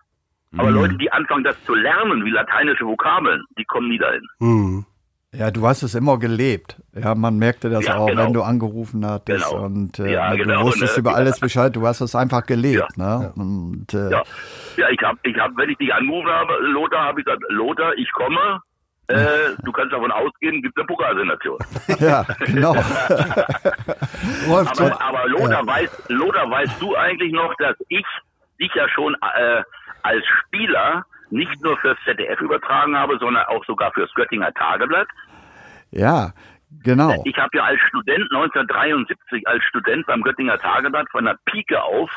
[0.57, 0.75] Aber Mhm.
[0.75, 4.21] Leute, die anfangen, das zu lernen, wie lateinische Vokabeln, die kommen nie dahin.
[4.39, 4.85] Hm.
[5.33, 6.81] Ja, du hast es immer gelebt.
[6.93, 8.23] Ja, man merkte das Ja, auch, genau.
[8.23, 9.65] wenn du angerufen hattest Genau.
[9.65, 11.01] und äh, Ja, du genau, wusstest ne?
[11.01, 11.17] über Ja.
[11.17, 11.75] alles Bescheid.
[11.75, 13.33] Du hast es einfach gelebt, ne?
[13.35, 14.23] Und äh, Ja,
[14.77, 17.93] ja ich habe, ich hab, wenn ich dich angerufen habe, Lothar, habe ich gesagt, Lothar,
[17.97, 18.61] ich komme.
[19.07, 19.15] Äh,
[19.63, 21.59] du kannst davon ausgehen, gibt eine Pokalsensation.
[21.99, 22.73] ja, genau.
[24.47, 28.05] Aber, aber Lothar, weißt, Lothar, weißt du eigentlich noch, dass ich
[28.59, 29.61] dich ja schon äh,
[30.05, 35.07] als Spieler nicht nur fürs ZDF übertragen habe, sondern auch sogar fürs Göttinger Tageblatt?
[35.91, 36.31] ja,
[36.83, 37.21] genau.
[37.25, 42.09] Ich habe ja als Student 1973 als Student beim Göttinger Tageblatt von der Pike auf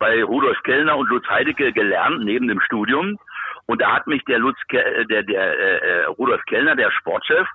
[0.00, 3.18] bei Rudolf Kellner und Lutz Heidecke gelernt neben dem Studium.
[3.66, 6.90] Und da hat mich der Lutz, Ke äh, der, der äh, äh, Rudolf Kellner, der
[6.90, 7.46] Sportchef,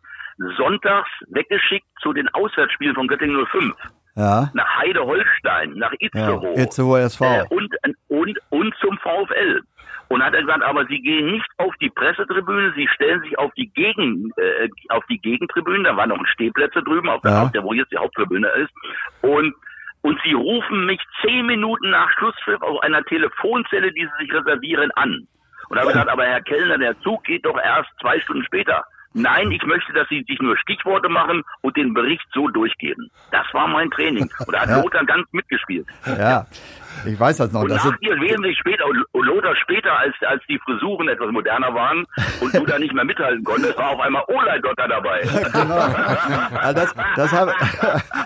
[0.57, 3.73] sonntags weggeschickt zu den Auswärtsspielen von Göttingen 05
[4.15, 6.07] Ja, nach Heide-Holstein, nach ja.
[6.07, 6.53] Itzehoe.
[6.55, 7.25] Itzehoe SV.
[7.25, 7.75] Äh, und,
[8.07, 9.61] und, und zum VfL.
[10.07, 13.51] Und hat er gesagt, aber Sie gehen nicht auf die Pressetribüne, Sie stellen sich auf
[13.55, 17.45] die Gegen, äh, auf die Gegentribüne, da waren noch Stehplätze drüben, auf der, Ja.
[17.53, 18.71] der, wo jetzt die Haupttribüne ist.
[19.21, 19.55] Und,
[20.01, 24.91] und Sie rufen mich zehn Minuten nach Schlusspfiff auf einer Telefonzelle, die Sie sich reservieren,
[24.91, 25.27] an.
[25.69, 28.85] Und habe gesagt, aber Herr Kellner, der Zug geht doch erst zwei Stunden später.
[29.17, 33.09] Nein, ich möchte, dass Sie sich nur Stichworte machen und den Bericht so durchgeben.
[33.31, 34.29] Das war mein Training.
[34.45, 34.81] Und da hat Ja.
[34.81, 35.87] Lothar ganz mitgespielt.
[36.05, 36.45] Ja,
[37.05, 37.61] ich weiß das noch.
[37.63, 42.05] Und Das nach dir wesentlich später, Lothar später, als, als die Frisuren etwas moderner waren
[42.41, 45.21] und du da nicht mehr mithalten konntest, war auf einmal Olei-Dotter dabei.
[45.53, 45.87] genau.
[46.61, 47.53] Ja, das das habe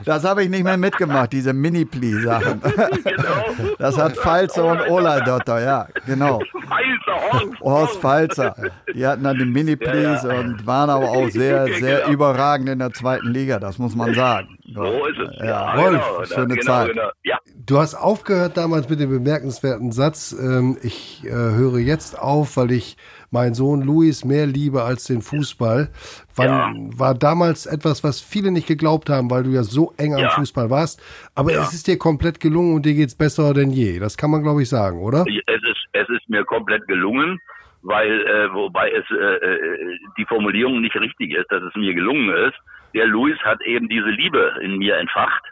[0.05, 2.62] das hab ich nicht mehr mitgemacht, diese Mini-Pli-Sachen.
[3.03, 3.73] genau.
[3.77, 6.39] Das hat Falzer und Ola-Dotter, ja, genau.
[6.67, 7.60] Falzer, Horst.
[7.62, 8.55] Horst Falzer.
[8.93, 10.39] Die hatten dann die Mini-Plis Ja, ja.
[10.39, 12.12] und waren aber auch sehr, sehr Genau.
[12.12, 14.59] überragend in der zweiten Liga, das muss man sagen.
[14.73, 15.45] So ist es.
[15.45, 16.89] Ja, Rolf, schöne genau, Zeit.
[16.89, 17.10] Genau.
[17.23, 22.58] Ja, Du hast aufgehört damals mit dem bemerkenswerten Satz, ähm, ich äh, höre jetzt auf,
[22.58, 22.97] weil ich
[23.32, 25.89] meinen Sohn Luis mehr liebe als den Fußball.
[26.36, 30.21] Wann, War damals etwas, was viele nicht geglaubt haben, weil du ja so eng am
[30.21, 30.29] Ja.
[30.29, 30.99] Fußball warst.
[31.36, 33.99] Aber es ist dir komplett gelungen und dir geht's besser denn je.
[33.99, 35.25] Das kann man, glaube ich, sagen, oder?
[35.27, 37.39] es ist, es ist mir komplett gelungen,
[37.84, 42.29] weil, äh, wobei es äh, äh, die Formulierung nicht richtig ist, dass es mir gelungen
[42.47, 42.58] ist.
[42.93, 45.43] Der Luis hat eben diese Liebe in mir entfacht,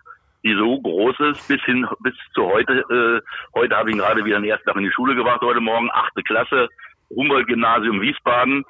[0.44, 2.74] die so groß ist, bis hin, bis zu heute.
[2.90, 5.62] Äh, heute habe ich ihn gerade wieder den ersten Tag in die Schule gebracht, heute
[5.62, 6.70] Morgen, achte Klasse,
[7.10, 8.64] Humboldt-Gymnasium Wiesbaden,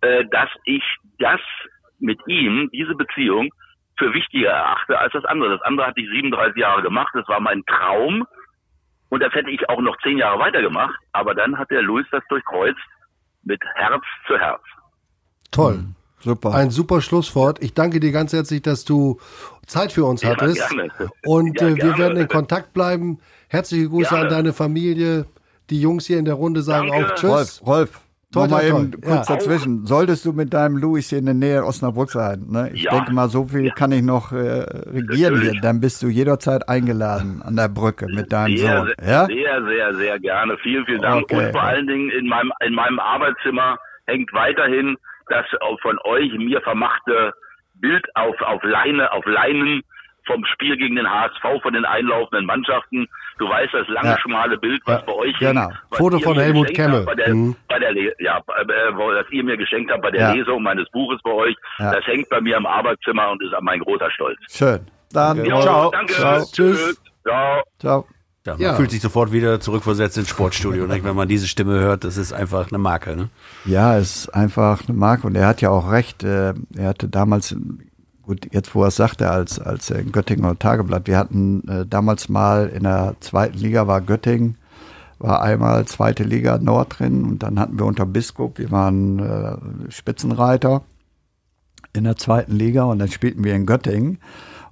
[0.00, 0.82] äh, dass ich
[1.18, 1.40] das
[1.98, 3.50] mit ihm, diese Beziehung,
[3.98, 5.50] für wichtiger erachte als das andere.
[5.50, 8.26] Das andere hatte ich 37 Jahre gemacht, das war mein Traum.
[9.10, 12.22] Und das hätte ich auch noch zehn Jahre weitergemacht, aber dann hat der Luis das
[12.28, 12.80] durchkreuzt
[13.44, 14.62] mit Herz zu Herz.
[15.50, 15.84] Toll.
[16.22, 16.54] Super.
[16.54, 17.62] Ein super Schlusswort.
[17.62, 19.18] Ich danke dir ganz herzlich, dass du
[19.66, 20.68] Zeit für uns Ja, hattest.
[20.68, 20.88] gerne.
[21.24, 21.98] Und Ja, äh, wir gerne.
[21.98, 23.18] werden in Kontakt bleiben.
[23.48, 24.24] Herzliche Grüße Gerne.
[24.26, 25.26] an deine Familie.
[25.70, 27.06] Die Jungs hier in der Runde sagen Danke.
[27.06, 27.30] auch Tschüss.
[27.30, 28.00] Rolf, Rolf,
[28.32, 29.36] Toi, mal eben kurz Ja.
[29.36, 29.84] dazwischen.
[29.86, 32.70] Solltest du mit deinem Luis hier in der Nähe Osnabrück sein, ne?
[32.72, 32.92] ich Ja.
[32.92, 35.50] denke mal, so viel kann ich noch äh, regieren Natürlich.
[35.52, 38.92] hier, dann bist du jederzeit eingeladen an der Brücke mit deinem Sehr, Sohn.
[38.98, 39.26] sehr, Ja?
[39.26, 40.56] sehr, sehr, sehr gerne.
[40.62, 41.24] Vielen, vielen Dank.
[41.24, 41.46] Okay.
[41.46, 44.96] Und vor allen Dingen in meinem, in meinem Arbeitszimmer hängt weiterhin
[45.28, 45.46] das
[45.82, 47.32] von euch mir vermachte
[47.74, 49.82] Bild auf, auf Leine, auf Leinen
[50.24, 53.08] vom Spiel gegen den HSV von den einlaufenden Mannschaften.
[53.38, 54.18] Du weißt das lange, Ja.
[54.20, 55.62] schmale Bild, was Ja, bei euch genau.
[55.68, 56.96] hängt, was Foto von Helmut geschenkt Kemme.
[56.98, 57.56] habt Bei der, Mhm.
[57.68, 58.64] bei der, ja, äh,
[59.14, 60.32] das ihr mir geschenkt habt bei der Ja.
[60.32, 61.56] Lesung meines Buches bei euch.
[61.78, 61.92] Ja.
[61.92, 64.38] Das hängt bei mir im Arbeitszimmer und ist mein großer Stolz.
[64.48, 64.86] Schön.
[65.12, 65.90] Dann, Ciao.
[65.90, 66.12] Danke.
[66.12, 66.44] Ciao.
[66.52, 67.02] Tschüss.
[67.24, 67.62] Ciao.
[67.80, 68.06] ciao.
[68.44, 68.74] Ja, man Ja.
[68.74, 70.86] fühlt sich sofort wieder zurückversetzt ins Sportstudio.
[70.86, 71.04] Ne?
[71.04, 73.14] Wenn man diese Stimme hört, das ist einfach eine Marke.
[73.16, 73.28] Ne?
[73.64, 76.24] Ja, es ist einfach eine Marke und er hat ja auch recht.
[76.24, 77.54] äh, Er hatte damals,
[78.22, 82.66] gut, jetzt wo er es sagte, als, als Göttinger Tageblatt, wir hatten äh, damals mal
[82.68, 84.56] in der zweiten Liga war Göttingen,
[85.20, 89.56] war einmal zweite Liga Nord drin und dann hatten wir unter Biskup, wir waren äh,
[89.92, 90.82] Spitzenreiter
[91.92, 94.18] in der zweiten Liga und dann spielten wir in Göttingen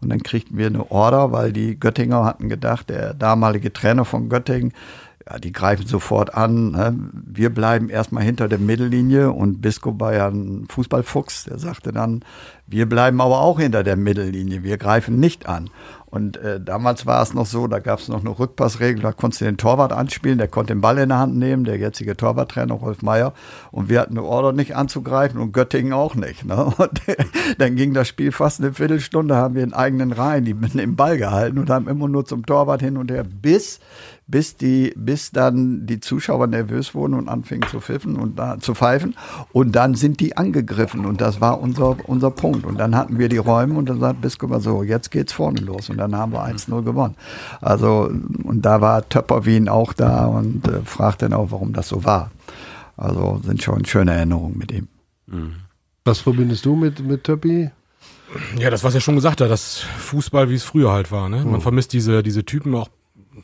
[0.02, 4.28] und dann kriegten wir eine Order, weil die Göttinger hatten gedacht, der damalige Trainer von
[4.28, 4.72] Göttingen,
[5.28, 6.72] Ja, die greifen sofort an.
[6.72, 6.96] Ne?
[7.12, 12.24] Wir bleiben erstmal hinter der Mittellinie und Bisco ein Fußballfuchs, der sagte dann,
[12.66, 15.68] wir bleiben aber auch hinter der Mittellinie, wir greifen nicht an.
[16.10, 19.42] Und äh, damals war es noch so, da gab es noch eine Rückpassregel, da konntest
[19.42, 22.74] du den Torwart anspielen, der konnte den Ball in der Hand nehmen, der jetzige Torwarttrainer
[22.74, 23.32] Rolf Meier.
[23.70, 26.44] Und wir hatten eine Order nicht anzugreifen und Göttingen auch nicht.
[26.44, 26.64] Ne?
[26.78, 27.00] Und
[27.58, 31.16] dann ging das Spiel fast eine Viertelstunde, haben wir in eigenen Reihen die den Ball
[31.16, 33.80] gehalten und haben immer nur zum Torwart hin und her, bis
[34.30, 38.74] bis die, bis dann die Zuschauer nervös wurden und anfingen zu pfiffen und da, zu
[38.74, 39.16] pfeifen.
[39.52, 42.64] Und dann sind die angegriffen und das war unser, unser Punkt.
[42.64, 45.90] Und dann hatten wir die Räume und dann sagt Biskup so, jetzt geht's vorne los.
[45.90, 47.16] Und dann haben wir 1-0 gewonnen.
[47.60, 48.10] Also,
[48.44, 52.30] und da war Töpperwien auch da und äh, fragte dann auch, warum das so war.
[52.96, 54.88] Also sind schon schöne Erinnerungen mit ihm.
[55.26, 55.54] Mhm.
[56.04, 57.70] Was verbindest du mit, mit Töppi?
[58.58, 61.28] Ja, das, was er schon gesagt hat, das Fußball, wie es früher halt war.
[61.28, 61.38] Ne?
[61.38, 61.60] Man mhm.
[61.60, 62.88] vermisst diese, diese Typen auch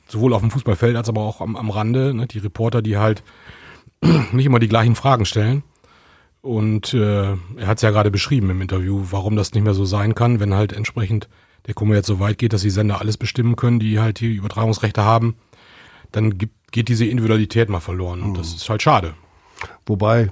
[0.08, 3.22] sowohl auf dem Fußballfeld als aber auch am, am Rande, ne, die Reporter, die halt
[4.32, 5.62] nicht immer die gleichen Fragen stellen.
[6.42, 9.84] Und äh, er hat es ja gerade beschrieben im Interview, warum das nicht mehr so
[9.84, 11.28] sein kann, wenn halt entsprechend
[11.66, 14.34] der Kummer jetzt so weit geht, dass die Sender alles bestimmen können, die halt die
[14.34, 15.34] Übertragungsrechte haben,
[16.12, 18.22] dann gibt, geht diese Individualität mal verloren.
[18.22, 18.56] Und das hm.
[18.56, 19.14] ist halt schade.
[19.86, 20.30] Wobei,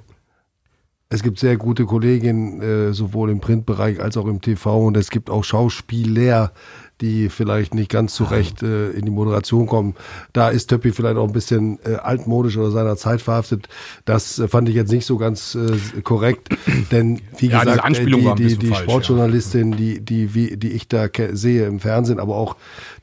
[1.08, 5.10] es gibt sehr gute Kolleginnen, äh, sowohl im Printbereich als auch im TV und es
[5.10, 6.52] gibt auch Schauspieler,
[7.00, 9.94] die vielleicht nicht ganz zurecht äh, in die Moderation kommen.
[10.32, 13.68] Da ist Töppi vielleicht auch ein bisschen äh, altmodisch oder seiner Zeit verhaftet.
[14.04, 16.50] Das äh, fand ich jetzt nicht so ganz äh, korrekt,
[16.92, 19.76] denn wie ja, gesagt, äh, die, die, die falsch, Sportjournalistin, ja.
[19.76, 22.56] die, die, wie, die ich da sehe im Fernsehen, aber auch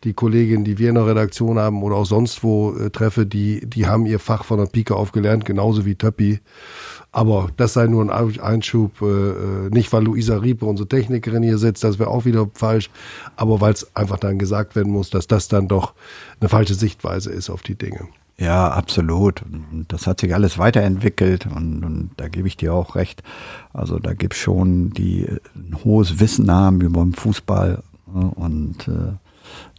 [0.04, 3.68] die Kollegin, die wir in der Redaktion haben oder auch sonst wo äh, treffe, die,
[3.68, 6.40] die haben ihr Fach von der Pike auf gelernt, genauso wie Töppi.
[7.14, 11.58] Aber das sei nur ein Einschub, äh, äh, nicht weil Luisa Riepe, unsere Technikerin, hier
[11.58, 12.90] sitzt, das wäre auch wieder falsch,
[13.36, 15.94] aber weil es einfach dann gesagt werden muss, dass das dann doch
[16.40, 18.08] eine falsche Sichtweise ist auf die Dinge.
[18.38, 19.44] Ja, absolut.
[19.44, 23.22] Und das hat sich alles weiterentwickelt und, und da gebe ich dir auch recht.
[23.74, 28.88] Also da gibt es schon, die ein hohes Wissen haben über den Fußball ne, und
[28.88, 29.14] äh,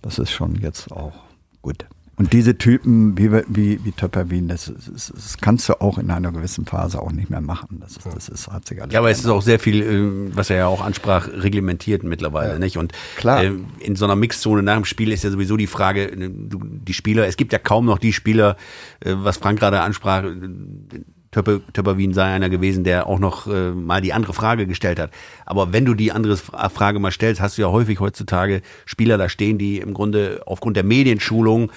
[0.02, 1.14] das ist schon jetzt auch
[1.62, 1.86] gut.
[2.22, 6.30] Und diese Typen wie, wie, wie Töpperwien, das, das, das, kannst du auch in einer
[6.30, 7.80] gewissen Phase auch nicht mehr machen.
[7.80, 10.36] Das, ist, das ist, hat sich alles Ja, aber es ist auch sehr viel, äh,
[10.36, 12.58] was er ja auch ansprach, reglementiert mittlerweile, ja.
[12.60, 12.76] nicht?
[12.76, 13.42] Und Klar.
[13.42, 16.94] Äh, in so einer Mixzone nach dem Spiel ist ja sowieso die Frage, äh, die
[16.94, 18.56] Spieler, es gibt ja kaum noch die Spieler,
[19.04, 20.22] was Frank gerade ansprach,
[21.32, 25.10] Töpper, Töpperwien sei einer gewesen, der auch noch äh, mal die andere Frage gestellt hat.
[25.44, 29.28] Aber wenn du die andere Frage mal stellst, hast du ja häufig heutzutage Spieler da
[29.28, 31.72] stehen, die im Grunde aufgrund der Medienschulung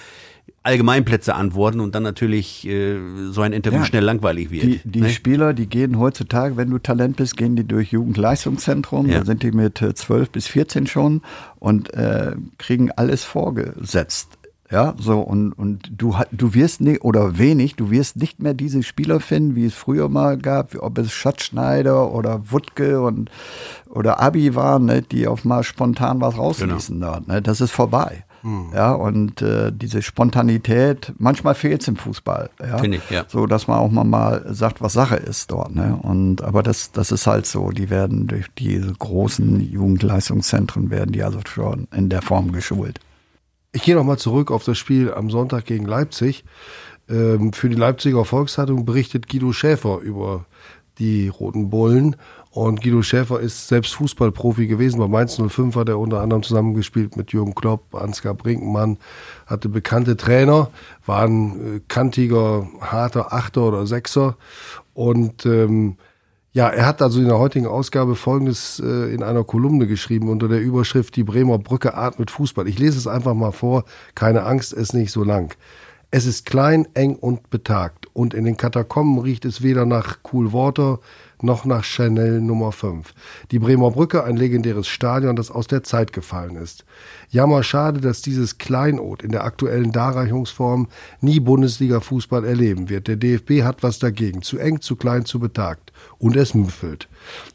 [0.66, 2.98] Allgemeinplätze antworten und dann natürlich äh,
[3.30, 4.64] so ein Interview ja, schnell langweilig wird.
[4.64, 5.10] Die, die ne?
[5.10, 9.20] Spieler, die gehen heutzutage, wenn du Talent bist, gehen die durch Jugendleistungszentrum, ja.
[9.20, 11.22] da sind die mit 12 äh, bis 14 schon
[11.58, 14.36] und äh, kriegen alles vorgesetzt.
[14.70, 18.82] Ja, so und, und du, du wirst nicht, oder wenig, du wirst nicht mehr diese
[18.82, 23.30] Spieler finden, wie es früher mal gab, ob es Schatzschneider oder Wutke und
[23.88, 27.12] oder Abi waren, ne, die auf mal spontan was rausließen genau.
[27.12, 27.28] dort.
[27.28, 28.24] Ne, das ist vorbei.
[28.46, 28.70] Mhm.
[28.72, 32.48] Ja, und äh, diese Spontanität, manchmal fehlt es im Fußball.
[32.60, 32.78] Ja?
[32.78, 33.24] Finde ich, ja.
[33.26, 35.74] So, dass man auch mal, mal sagt, was Sache ist dort.
[35.74, 35.98] Ne?
[36.00, 37.70] Und, aber das, das ist halt so.
[37.70, 43.00] Die werden durch diese großen Jugendleistungszentren werden die also schon in der Form geschult.
[43.72, 46.44] Ich gehe nochmal zurück auf das Spiel am Sonntag gegen Leipzig.
[47.08, 50.46] Ähm, für die Leipziger Volkszeitung berichtet Guido Schäfer über
[50.98, 52.14] die Roten Bullen
[52.56, 54.98] und Guido Schäfer ist selbst Fußballprofi gewesen.
[54.98, 58.96] Bei Mainz 05 hat er unter anderem zusammengespielt mit Jürgen Klopp, Ansgar Brinkmann,
[59.44, 60.70] hatte bekannte Trainer,
[61.04, 64.38] war ein äh, kantiger, harter Achter oder Sechser.
[64.94, 65.98] Und ähm,
[66.52, 70.48] ja, er hat also in der heutigen Ausgabe Folgendes äh, in einer Kolumne geschrieben unter
[70.48, 72.66] der Überschrift Die Bremer Brücke atmet Fußball.
[72.68, 73.84] Ich lese es einfach mal vor.
[74.14, 75.54] Keine Angst, es ist nicht so lang.
[76.10, 78.06] Es ist klein, eng und betagt.
[78.14, 81.00] Und in den Katakomben riecht es weder nach Cool Water
[81.42, 83.12] noch nach Chanel Nummer 5.
[83.50, 86.84] Die Bremer Brücke, ein legendäres Stadion, das aus der Zeit gefallen ist.
[87.28, 90.88] Jammer schade, dass dieses Kleinod in der aktuellen Darreichungsform
[91.20, 93.08] nie Bundesliga-Fußball erleben wird.
[93.08, 94.42] Der DFB hat was dagegen.
[94.42, 95.92] Zu eng, zu klein, zu betagt.
[96.18, 97.08] Und es müffelt.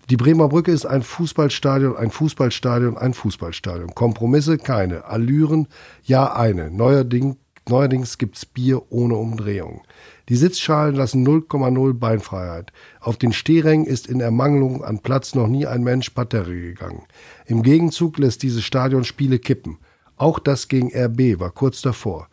[0.10, 3.96] Die Bremer Brücke ist ein Fußballstadion, ein Fußballstadion, ein Fußballstadion.
[3.96, 5.06] Kompromisse keine.
[5.06, 5.68] Allüren
[6.04, 6.70] ja eine.
[6.70, 7.38] Neuerdings,
[7.70, 9.82] neuerdings gibt's Bier ohne Umdrehung.
[10.30, 12.72] Die Sitzschalen lassen 0,0 Beinfreiheit.
[13.00, 17.04] Auf den Stehrängen ist in Ermangelung an Platz noch nie ein Mensch Parterre gegangen.
[17.46, 19.78] Im Gegenzug lässt dieses Stadion Spiele kippen.
[20.18, 22.28] Auch das gegen RB war kurz davor.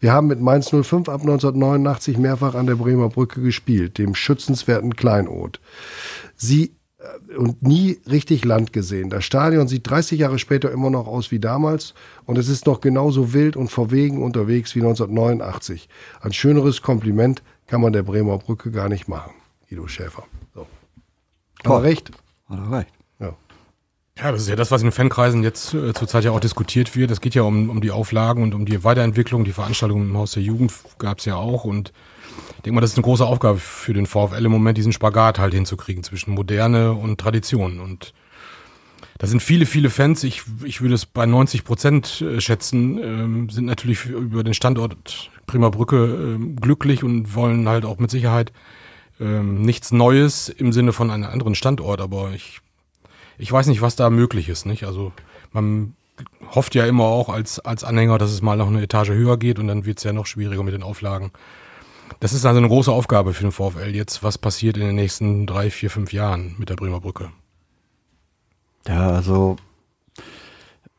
[0.00, 4.94] Wir haben mit Mainz 05 ab 1989 mehrfach an der Bremer Brücke gespielt, dem schützenswerten
[4.94, 5.60] Kleinod.
[6.36, 6.77] Sie
[7.36, 9.10] und nie richtig Land gesehen.
[9.10, 11.94] Das Stadion sieht 30 Jahre später immer noch aus wie damals
[12.26, 15.88] und es ist noch genauso wild und verwegen unterwegs wie 1989.
[16.20, 19.32] Ein schöneres Kompliment kann man der Bremer Brücke gar nicht machen,
[19.68, 20.24] Guido Schäfer.
[20.54, 20.66] So.
[21.64, 22.10] Hat er recht?
[22.48, 22.92] Hat er recht.
[23.20, 23.36] Ja.
[24.18, 26.96] Ja, das ist ja das, was in den Fankreisen jetzt äh, zurzeit ja auch diskutiert
[26.96, 27.10] wird.
[27.10, 29.44] Es geht ja um, um die Auflagen und um die Weiterentwicklung.
[29.44, 31.64] Die Veranstaltungen im Haus der Jugend gab es ja auch.
[31.64, 31.92] Und
[32.56, 35.38] ich denke mal, das ist eine große Aufgabe für den VfL im Moment, diesen Spagat
[35.38, 37.80] halt hinzukriegen zwischen Moderne und Tradition.
[37.80, 38.12] Und
[39.18, 43.50] da sind viele, viele Fans, ich, ich würde es bei 90 Prozent äh, schätzen, ähm,
[43.50, 48.52] sind natürlich über den Standort Prima Brücke ähm, glücklich und wollen halt auch mit Sicherheit
[49.20, 52.60] ähm, nichts Neues im Sinne von einem anderen Standort, aber ich,
[53.38, 54.84] ich weiß nicht, was da möglich ist, nicht?
[54.84, 55.12] Also
[55.52, 55.94] man
[56.54, 59.58] hofft ja immer auch als, als Anhänger, dass es mal noch eine Etage höher geht
[59.58, 61.32] und dann wird es ja noch schwieriger mit den Auflagen.
[62.20, 65.46] Das ist also eine große Aufgabe für den VfL jetzt, was passiert in den nächsten
[65.46, 67.30] drei, vier, fünf Jahren mit der Bremer Brücke.
[68.86, 69.56] Ja, also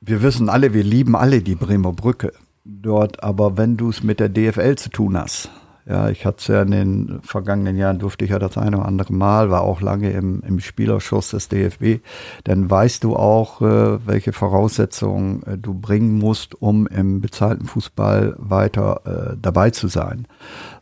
[0.02, 4.20] wir wissen alle, wir lieben alle die Bremer Brücke dort, aber wenn du es mit
[4.20, 5.50] der DFL zu tun hast,
[5.90, 8.86] ja, ich hatte es ja in den vergangenen Jahren, durfte ich ja das eine oder
[8.86, 12.04] andere Mal, war auch lange im, im Spielerschuss des DFB,
[12.44, 18.36] dann weißt du auch, äh, welche Voraussetzungen äh, du bringen musst, um im bezahlten Fußball
[18.38, 20.28] weiter äh, dabei zu sein.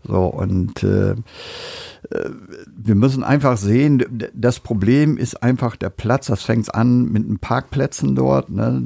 [0.08, 1.16] So, und äh,
[2.78, 6.28] wir müssen einfach sehen, das Problem ist einfach der Platz.
[6.28, 8.50] Das fängt an mit den Parkplätzen dort.
[8.50, 8.82] Ne?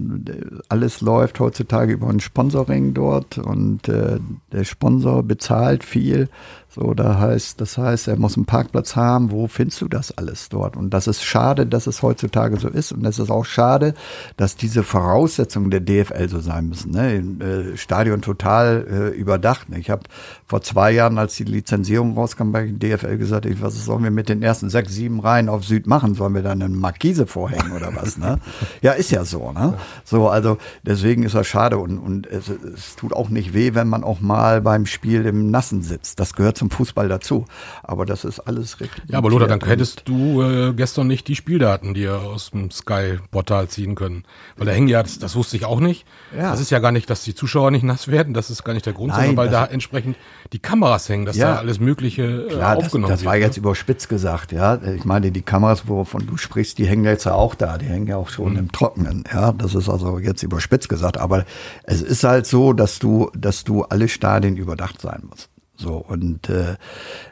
[0.69, 4.19] Alles läuft heutzutage über ein Sponsoring dort und äh,
[4.51, 6.29] der Sponsor bezahlt viel.
[6.73, 9.31] So, da heißt, das heißt, er muss einen Parkplatz haben.
[9.31, 10.77] Wo findest du das alles dort?
[10.77, 12.93] Und das ist schade, dass es heutzutage so ist.
[12.93, 13.93] Und es ist auch schade,
[14.38, 16.91] dass diese Voraussetzungen der DFL so sein müssen.
[16.91, 17.15] Ne?
[17.43, 19.67] Äh, Stadion total äh, überdacht.
[19.67, 19.79] Ne?
[19.79, 20.03] Ich habe
[20.47, 24.29] vor zwei Jahren, als die Lizenzierung rauskam bei DFL, gesagt, ich, was sollen wir mit
[24.29, 26.15] den ersten sechs, sieben Reihen auf Süd machen?
[26.15, 28.17] Sollen wir dann eine Markise vorhängen oder was?
[28.17, 28.39] Ne?
[28.81, 29.51] ja, ist ja so.
[29.51, 29.73] Ne?
[30.05, 33.89] So, also deswegen ist das schade und, und es, es tut auch nicht weh, wenn
[33.89, 36.17] man auch mal beim Spiel im Nassen sitzt.
[36.21, 37.45] Das gehört zum Fußball dazu.
[37.82, 39.02] Aber das ist alles richtig.
[39.10, 43.67] Ja, aber Lothar, dann hättest du äh, gestern nicht die Spieldaten dir aus dem Sky-Portal
[43.67, 44.26] ziehen können.
[44.58, 46.06] Weil da hängen ja, das, das wusste ich auch nicht.
[46.38, 46.52] Ja.
[46.52, 48.36] Das ist ja gar nicht, dass die Zuschauer nicht nass werden.
[48.36, 50.17] Das ist gar nicht der Grund, Nein, sondern weil da entsprechend
[50.54, 51.54] die Kameras hängen, dass Ja.
[51.54, 53.43] da alles Mögliche äh, Klar, das, aufgenommen das war wird.
[53.45, 54.80] jetzt überspitzt gesagt, ja.
[54.95, 58.06] Ich meine, die Kameras, wovon du sprichst, die hängen jetzt ja auch da, die hängen
[58.06, 59.52] ja auch schon im Trockenen, ja.
[59.54, 61.45] Das ist also jetzt überspitzt gesagt, aber
[61.86, 65.50] es ist halt so, dass du, dass du alle Stadien überdacht sein musst.
[65.82, 66.76] So, und äh,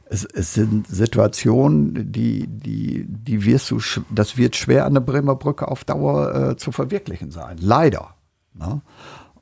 [0.05, 5.35] es, es sind Situationen, die, die, die wirst du, das wird schwer an der Bremer
[5.35, 7.57] Brücke auf Dauer äh, zu verwirklichen sein.
[7.59, 8.15] Leider.
[8.55, 8.81] Ne?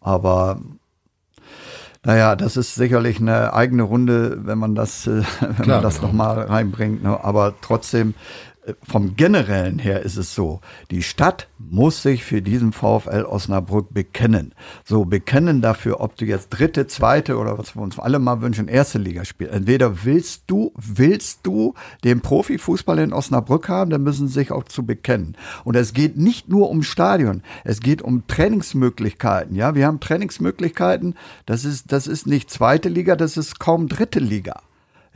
[0.02, 0.60] Aber
[2.04, 5.96] naja, das ist sicherlich eine eigene Runde, wenn man das, äh, wenn Klar, man das
[5.96, 6.08] genau.
[6.08, 7.02] nochmal reinbringt.
[7.02, 7.24] Ne?
[7.24, 8.13] Aber trotzdem,
[8.84, 14.53] vom Generellen her ist es so, die Stadt muss sich für diesen VfL Osnabrück bekennen.
[14.84, 18.67] So, bekennen dafür, ob du jetzt dritte, zweite oder was wir uns alle mal wünschen,
[18.67, 19.53] erste Liga spielst.
[19.53, 24.65] Entweder willst du, willst du den Profifußball in Osnabrück haben, dann müssen sie sich auch
[24.65, 25.36] zu bekennen.
[25.63, 29.56] Und es geht nicht nur um Stadion, es geht um Trainingsmöglichkeiten.
[29.56, 34.19] Ja, wir haben Trainingsmöglichkeiten, das ist, das ist nicht zweite Liga, das ist kaum dritte
[34.19, 34.62] Liga.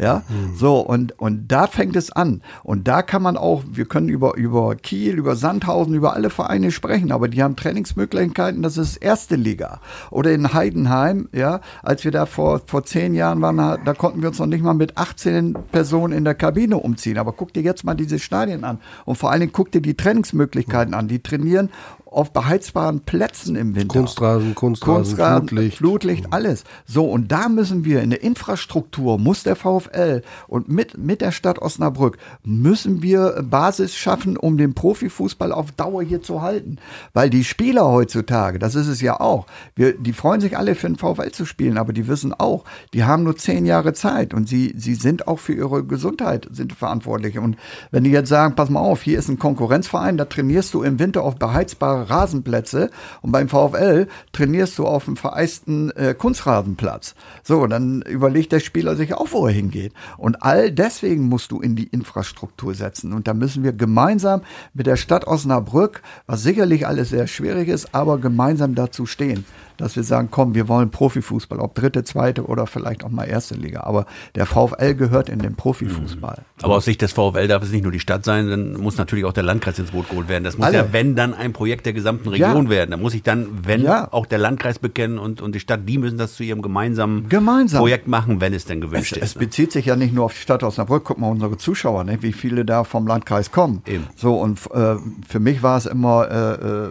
[0.01, 0.23] Ja,
[0.55, 2.41] so, und, und da fängt es an.
[2.63, 6.71] Und da kann man auch, wir können über, über Kiel, über Sandhausen, über alle Vereine
[6.71, 9.79] sprechen, aber die haben Trainingsmöglichkeiten, das ist erste Liga.
[10.09, 14.23] Oder in Heidenheim, ja, als wir da vor, vor zehn Jahren waren, da, da konnten
[14.23, 17.19] wir uns noch nicht mal mit 18 Personen in der Kabine umziehen.
[17.19, 18.79] Aber guck dir jetzt mal diese Stadien an.
[19.05, 21.09] Und vor allen Dingen guck dir die Trainingsmöglichkeiten an.
[21.09, 21.69] Die trainieren
[22.11, 23.99] auf beheizbaren Plätzen im Winter.
[23.99, 25.77] Kunstrasen, Kunstrasen, Flutlicht.
[25.77, 26.65] Flutlicht, alles.
[26.85, 31.31] So, und da müssen wir in der Infrastruktur, muss der VfL und mit, mit der
[31.31, 36.77] Stadt Osnabrück, müssen wir Basis schaffen, um den Profifußball auf Dauer hier zu halten.
[37.13, 39.45] Weil die Spieler heutzutage, das ist es ja auch,
[39.75, 43.05] wir, die freuen sich alle für den VfL zu spielen, aber die wissen auch, die
[43.05, 47.39] haben nur zehn Jahre Zeit und sie, sie sind auch für ihre Gesundheit sind verantwortlich.
[47.39, 47.55] Und
[47.89, 50.99] wenn die jetzt sagen, pass mal auf, hier ist ein Konkurrenzverein, da trainierst du im
[50.99, 52.89] Winter auf beheizbare Rasenplätze
[53.21, 57.15] und beim VfL trainierst du auf einem vereisten äh, Kunstrasenplatz.
[57.43, 59.93] So, dann überlegt der Spieler sich auch, wo er hingeht.
[60.17, 63.13] Und all deswegen musst du in die Infrastruktur setzen.
[63.13, 64.41] Und da müssen wir gemeinsam
[64.73, 69.45] mit der Stadt Osnabrück, was sicherlich alles sehr schwierig ist, aber gemeinsam dazu stehen.
[69.77, 73.55] Dass wir sagen, komm, wir wollen Profifußball, ob dritte, zweite oder vielleicht auch mal erste
[73.55, 73.81] Liga.
[73.81, 74.05] Aber
[74.35, 76.37] der VfL gehört in den Profifußball.
[76.39, 76.63] Mhm.
[76.63, 79.25] Aber aus Sicht des VfL darf es nicht nur die Stadt sein, dann muss natürlich
[79.25, 80.43] auch der Landkreis ins Boot geholt werden.
[80.43, 80.77] Das muss Alle.
[80.77, 82.69] ja, wenn dann ein Projekt der gesamten Region Ja.
[82.69, 82.91] werden.
[82.91, 84.07] Da muss sich dann, wenn Ja.
[84.11, 87.79] auch der Landkreis bekennen und, und die Stadt, die müssen das zu ihrem gemeinsamen Gemeinsam.
[87.79, 89.35] Projekt machen, wenn es denn Es, gewünscht es ist.
[89.35, 89.39] ne?
[89.45, 91.03] bezieht sich ja nicht nur auf die Stadt Osnabrück.
[91.05, 93.81] Guck mal unsere Zuschauer, ne, wie viele da vom Landkreis kommen.
[93.87, 94.05] Eben.
[94.15, 94.95] So und äh,
[95.27, 96.53] für mich war es immer äh,
[96.87, 96.89] äh,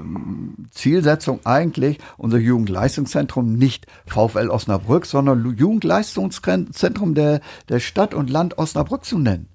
[0.70, 2.38] Zielsetzung eigentlich unser
[2.80, 9.48] Jugendleistungszentrum nicht VfL Osnabrück, sondern Jugendleistungszentrum der der Stadt und Land Osnabrück zu nennen.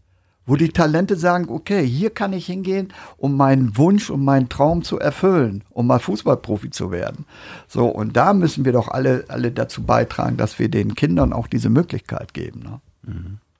[0.48, 4.84] Wo die Talente sagen, okay, hier kann ich hingehen, um meinen Wunsch und meinen Traum
[4.84, 7.26] zu erfüllen, um mal Fußballprofi zu werden.
[7.68, 11.48] So, und da müssen wir doch alle, alle dazu beitragen, dass wir den Kindern auch
[11.48, 12.60] diese Möglichkeit geben.
[12.60, 12.80] Ne?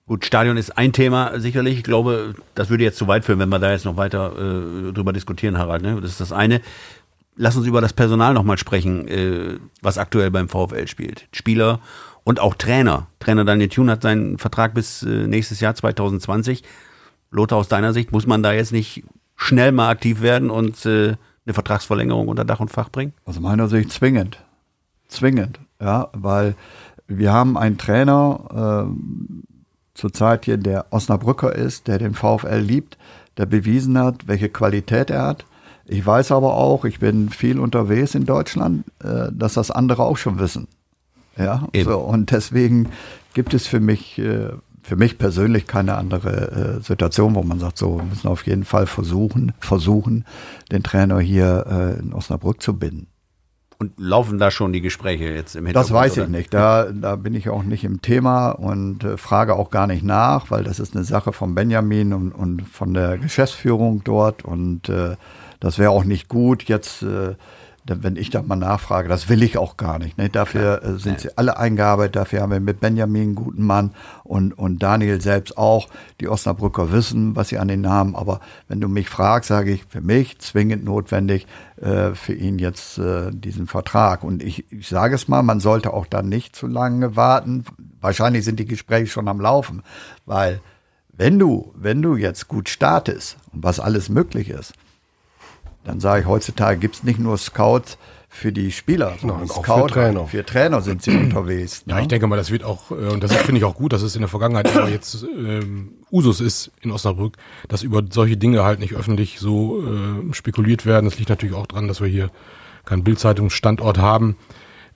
[0.06, 1.78] Gut, Stadion ist ein Thema sicherlich.
[1.78, 4.94] Ich glaube, das würde jetzt zu weit führen, wenn wir da jetzt noch weiter äh,
[4.94, 5.82] drüber diskutieren, Harald.
[5.82, 6.00] Ne?
[6.00, 6.62] Das ist das eine.
[7.38, 11.28] Lass uns über das Personal nochmal sprechen, äh, was aktuell beim VfL spielt.
[11.32, 11.80] Spieler
[12.24, 13.08] und auch Trainer.
[13.20, 16.64] Trainer Daniel Thun hat seinen Vertrag bis äh, nächstes Jahr 2020.
[17.32, 19.04] Lothar, aus deiner Sicht, muss man da jetzt nicht
[19.36, 21.16] schnell mal aktiv werden und äh,
[21.46, 23.14] eine Vertragsverlängerung unter Dach und Fach bringen?
[23.26, 24.40] Aus meiner Sicht zwingend.
[25.08, 26.56] Zwingend, ja, weil
[27.08, 29.44] wir haben einen Trainer ähm,
[29.94, 32.98] zurzeit hier, der Osnabrücker ist, der den VfL liebt,
[33.38, 35.46] der bewiesen hat, welche Qualität er hat.
[35.88, 40.18] Ich weiß aber auch, ich bin viel unterwegs in Deutschland, äh, dass das andere auch
[40.18, 40.68] schon wissen.
[41.38, 41.90] Ja, Eben.
[41.90, 42.90] so, und deswegen
[43.34, 44.50] gibt es für mich, äh,
[44.82, 48.64] für mich persönlich keine andere äh, Situation, wo man sagt, so, wir müssen auf jeden
[48.64, 50.26] Fall versuchen, versuchen,
[50.72, 53.08] den Trainer hier in Osnabrück zu binden.
[53.78, 55.90] Und laufen da schon die Gespräche jetzt im Hintergrund?
[55.90, 56.30] Das weiß ich oder?
[56.30, 56.54] nicht.
[56.54, 60.50] Da, da bin ich auch nicht im Thema und äh, frage auch gar nicht nach,
[60.50, 64.46] weil das ist eine Sache von Benjamin und, und von der Geschäftsführung dort.
[64.46, 65.18] Und äh,
[65.66, 67.34] das wäre auch nicht gut, jetzt, äh,
[67.86, 69.10] wenn ich da mal nachfrage.
[69.10, 70.16] Das will ich auch gar nicht.
[70.16, 70.30] Ne?
[70.30, 72.18] Dafür äh, sind sie alle eingearbeitet.
[72.18, 73.90] Dafür haben wir mit Benjamin einen guten Mann
[74.24, 75.88] und, und Daniel selbst auch.
[76.22, 78.16] Die Osnabrücker wissen, was sie an den haben.
[78.16, 81.48] Aber wenn du mich fragst, sage ich, für mich zwingend notwendig,
[81.82, 84.24] äh, für ihn jetzt äh, diesen Vertrag.
[84.24, 87.66] Und ich, ich sage es mal, man sollte auch dann nicht zu lange warten.
[88.02, 89.82] Wahrscheinlich sind die Gespräche schon am Laufen,
[90.28, 90.62] weil
[91.12, 94.74] wenn du, wenn du jetzt gut startest und was alles möglich ist,
[95.86, 99.64] dann sage ich, heutzutage gibt es nicht nur Scouts für die Spieler, sondern auch für
[99.64, 100.28] Scout, Trainer.
[100.28, 101.84] Für Trainer sind sie unterwegs.
[101.86, 102.02] Ja, ne?
[102.02, 104.16] ich denke mal, das wird auch, äh, und das finde ich auch gut, dass es
[104.16, 107.38] in der Vergangenheit immer jetzt ähm, Usus ist in Osnabrück,
[107.70, 111.06] dass über solche Dinge halt nicht öffentlich so äh, spekuliert werden.
[111.06, 112.30] Das liegt natürlich auch dran, dass wir hier
[112.84, 114.36] keinen Bildzeitungsstandort haben.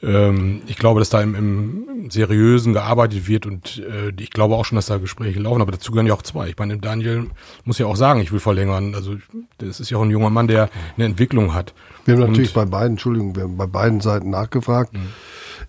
[0.02, 4.64] Ähm, ich glaube, dass da im, im Seriösen gearbeitet wird und äh, ich glaube auch
[4.64, 6.48] schon, dass da Gespräche laufen, aber dazu gehören ja auch zwei.
[6.50, 7.28] Ich meine, Daniel
[7.66, 8.96] muss ja auch sagen, ich will verlängern.
[8.96, 9.18] Also
[9.58, 11.74] das ist ja auch ein junger Mann, der eine Entwicklung hat.
[12.06, 14.94] Wir haben natürlich Und- bei beiden, Entschuldigung, wir haben bei beiden Seiten nachgefragt.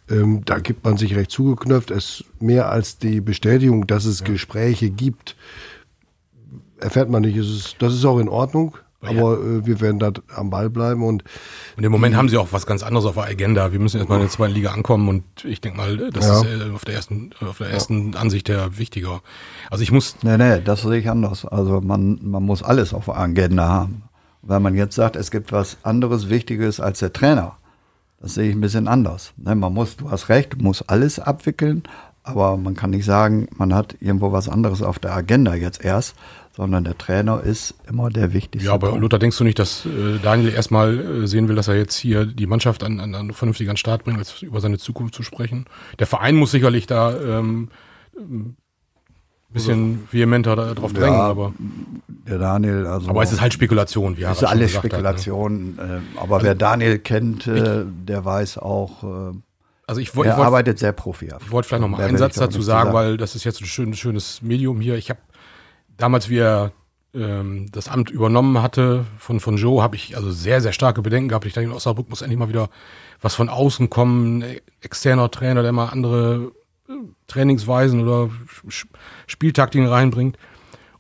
[0.09, 1.91] Ähm, da gibt man sich recht zugeknöpft.
[1.91, 5.35] Es mehr als die Bestätigung, dass es Gespräche gibt,
[6.79, 7.37] erfährt man nicht.
[7.37, 8.77] Es ist, das ist auch in Ordnung.
[9.03, 11.25] Aber äh, wir werden da am Ball bleiben und
[11.77, 13.73] Und im Moment haben sie auch was ganz anderes auf der Agenda.
[13.73, 16.41] Wir müssen erstmal in der zweiten Liga ankommen und ich denke mal, das Ja.
[16.41, 19.23] ist äh, auf der ersten, auf der ersten Ansicht der wichtiger.
[19.71, 21.47] Also ich muss, Nee, nee, das sehe ich anders.
[21.47, 24.03] Also man, man muss alles auf der Agenda haben.
[24.43, 27.57] Weil man jetzt sagt, es gibt was anderes Wichtiges als der Trainer.
[28.21, 29.33] Das sehe ich ein bisschen anders.
[29.39, 31.83] Ne, man muss, du hast recht, du musst alles abwickeln,
[32.23, 36.15] aber man kann nicht sagen, man hat irgendwo was anderes auf der Agenda jetzt erst,
[36.61, 38.67] sondern der Trainer ist immer der wichtigste.
[38.69, 39.01] ja, aber Punkt.
[39.01, 42.27] Lothar, denkst du nicht, dass äh, Daniel erstmal äh, sehen will, dass er jetzt hier
[42.27, 45.23] die Mannschaft an, an, an vernünftig an den Start bringt, als über seine Zukunft zu
[45.23, 45.65] sprechen?
[45.99, 47.71] Der Verein muss sicherlich da ähm,
[48.19, 48.57] ein
[49.55, 51.55] bisschen vehementer da, drauf drängen, Ja, aber,
[52.29, 53.09] der Daniel, also.
[53.09, 54.99] aber es ist halt Spekulation, wie ist Harald schon alles gesagt hat, ne?
[55.19, 55.79] Spekulation.
[55.79, 59.03] äh, aber wer Daniel kennt, äh, der weiß auch,
[59.87, 61.47] Also ich, woll- ich er wollte arbeitet sehr profihaft.
[61.47, 63.45] Ich wollte vielleicht noch mal Mehr einen ich Satz dazu sagen, zu weil das ist
[63.45, 64.97] jetzt ein schön, schönes Medium hier.
[64.97, 65.19] Ich habe
[66.01, 66.73] damals, wie er
[67.15, 71.29] ähm, das Amt übernommen hatte von, von Joe, habe ich also sehr, sehr starke Bedenken
[71.29, 71.47] gehabt.
[71.47, 72.71] Ich dachte, in Osnabrück muss endlich mal wieder
[73.21, 74.45] was von außen kommen,
[74.81, 76.53] externer Trainer, der mal andere
[76.89, 76.93] äh,
[77.27, 78.31] Trainingsweisen oder
[79.27, 80.39] Spieltaktiken reinbringt.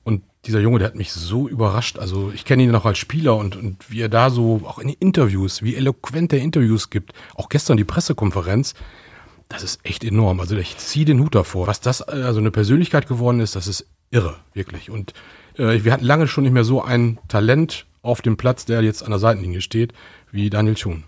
[0.02, 1.98] Und dieser Junge, der hat mich so überrascht.
[1.98, 4.88] Also ich kenne ihn noch als Spieler und, und wie er da so auch in
[4.88, 7.12] Interviews, wie eloquent er Interviews gibt.
[7.34, 8.74] Auch gestern die Pressekonferenz.
[9.48, 10.40] Das ist echt enorm.
[10.40, 11.66] Also ich ziehe den Hut davor.
[11.66, 14.90] Was das äh, also eine Persönlichkeit geworden ist, das ist irre, wirklich.
[14.90, 15.14] Und
[15.56, 19.02] äh, wir hatten lange schon nicht mehr so ein Talent auf dem Platz, der jetzt
[19.02, 19.92] an der Seitenlinie steht,
[20.30, 21.04] wie Daniel Thun.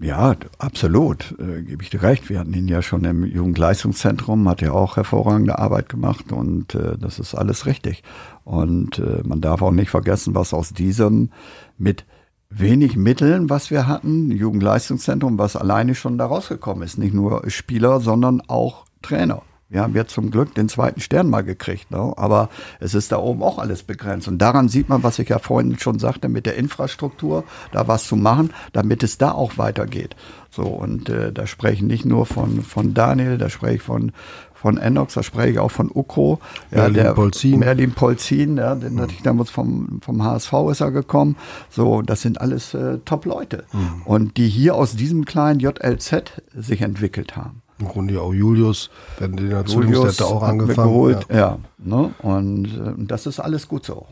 [0.00, 2.28] Ja, absolut, äh, gebe ich dir recht.
[2.28, 6.98] Wir hatten ihn ja schon im Jugendleistungszentrum, hat ja auch hervorragende Arbeit gemacht und äh,
[6.98, 8.02] das ist alles richtig.
[8.42, 11.30] Und äh, man darf auch nicht vergessen, was aus diesem
[11.78, 12.04] mit
[12.50, 16.98] wenig Mitteln, was wir hatten, Jugendleistungszentrum, was alleine schon da rausgekommen ist.
[16.98, 19.42] Nicht nur Spieler, sondern auch Trainer.
[19.74, 22.12] Wir haben jetzt zum Glück den zweiten Stern mal gekriegt, ne?
[22.16, 22.48] aber
[22.78, 24.28] es ist da oben auch alles begrenzt.
[24.28, 28.06] Und daran sieht man, was ich ja vorhin schon sagte, mit der Infrastruktur, da was
[28.06, 30.14] zu machen, damit es da auch weitergeht.
[30.48, 34.12] So, und äh, da spreche ich nicht nur von, von Daniel, da spreche ich von,
[34.54, 36.38] von Enox, da spreche ich auch von Ukro.
[36.70, 37.58] Ja, Merlin der, Polzin.
[37.58, 41.34] Merlin Polzin, ja, den hatte ich damals vom, vom HSV ist er gekommen.
[41.68, 43.64] So, das sind alles äh, Top-Leute.
[44.04, 47.63] Und die hier aus diesem kleinen JLZ sich entwickelt haben.
[47.78, 50.88] Im Grunde auch Julius, wenn den dazu der hat auch angefangen.
[50.88, 51.36] Geholt, Ja.
[51.36, 51.58] ja.
[51.78, 52.14] ne?
[52.18, 54.06] Und äh, das ist alles gut so.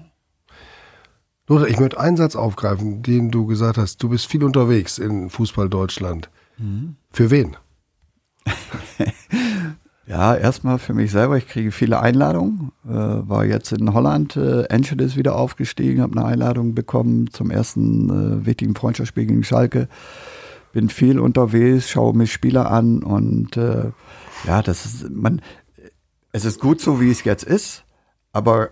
[1.49, 4.03] Lothar, ich möchte einen Satz aufgreifen, den du gesagt hast.
[4.03, 6.31] Du bist viel unterwegs in Fußball Deutschland.
[6.59, 6.97] Mhm.
[7.13, 7.57] Für wen?
[10.05, 11.39] Ja, erstmal für mich selber.
[11.39, 12.73] Ich kriege viele Einladungen.
[12.85, 17.51] Äh, war jetzt in Holland, äh, Enschede ist wieder aufgestiegen, habe eine Einladung bekommen zum
[17.51, 18.11] ersten
[18.43, 19.89] äh, wichtigen Freundschaftsspiel gegen Schalke.
[20.73, 23.91] Bin viel unterwegs, schaue mir Spieler an und äh,
[24.47, 25.43] ja, das ist man.
[26.35, 27.85] Es ist gut so, wie es jetzt ist,
[28.33, 28.70] aber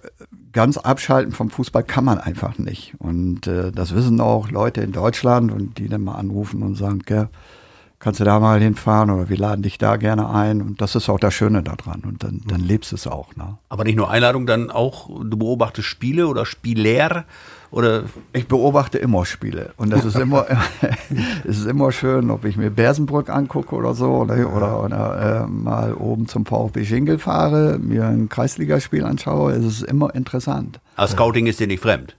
[0.53, 2.95] ganz abschalten vom Fußball kann man einfach nicht.
[2.99, 7.01] Und äh, das wissen auch Leute in Deutschland und die dann mal anrufen und sagen,
[7.05, 7.29] gell,
[7.99, 10.63] kannst du da mal hinfahren oder wir laden dich da gerne ein.
[10.63, 12.01] Und das ist auch das Schöne daran.
[12.01, 13.37] Und dann, dann lebst es auch.
[13.37, 13.59] Ne?
[13.69, 17.27] Aber nicht nur Einladung, dann auch, du beobachtest Spiele oder Spieler
[17.71, 19.73] oder Ich beobachte immer Spiele.
[19.77, 20.47] Und das ist immer,
[21.45, 25.47] es ist immer schön, ob ich mir Bersenbrück angucke oder so, oder, oder, oder äh,
[25.47, 29.53] mal oben zum VfB Schinkel fahre, mir ein Kreisligaspiel anschaue.
[29.53, 30.81] Es ist immer interessant.
[30.97, 32.17] aber Scouting ist dir nicht fremd.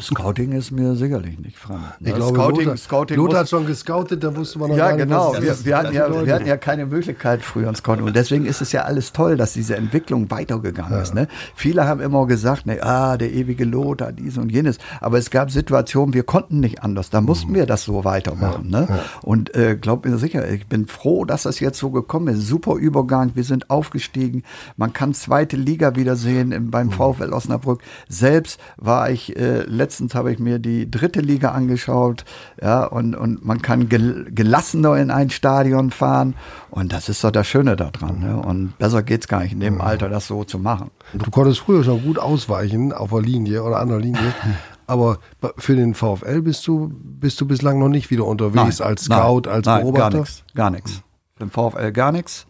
[0.00, 1.82] Scouting ist mir sicherlich nicht fremd.
[2.00, 5.04] Ich glaube, Scouting, Lothar, Scouting Lothar hat schon gescoutet, da wusste man noch Ja, nicht,
[5.04, 5.32] genau.
[5.34, 8.04] was Wir, wir, hatten ja, wir hatten ja keine Möglichkeit früher ins Scouting.
[8.06, 11.14] Und deswegen ist es ja alles toll, dass diese Entwicklung weitergegangen ist.
[11.14, 11.28] Ne?
[11.54, 14.78] Viele haben immer gesagt, ne, ah, der ewige Lothar, dies und jenes.
[15.00, 17.10] Aber es gab Situationen, wir konnten nicht anders.
[17.10, 18.68] Da mussten wir das so weitermachen.
[18.70, 18.88] Ne?
[19.22, 22.46] Und äh, glaub mir sicher, ich bin froh, dass das jetzt so gekommen ist.
[22.46, 23.32] Super Übergang.
[23.34, 24.42] Wir sind aufgestiegen.
[24.76, 27.82] Man kann zweite Liga wiedersehen im, beim VfL Osnabrück.
[28.08, 32.24] Selbst war ich, äh, letztens habe ich mir die dritte Liga angeschaut.
[32.62, 36.34] Ja, und, und man kann gel gelassener in ein Stadion fahren.
[36.70, 38.20] Und das ist doch das Schöne daran.
[38.20, 38.36] Ne?
[38.36, 40.90] Und besser geht's gar nicht in dem Alter, das so zu machen.
[41.12, 44.34] Du konntest früher schon gut ausweichen auf der Linie oder an der Linie.
[44.86, 45.18] Aber
[45.56, 49.66] für den VfL bist du, bist du bislang noch nicht wieder unterwegs als Scout, als
[49.66, 50.10] nein, Beobachter.
[50.10, 51.02] Gar nichts, gar nichts.
[51.36, 52.46] Für den VfL gar nichts.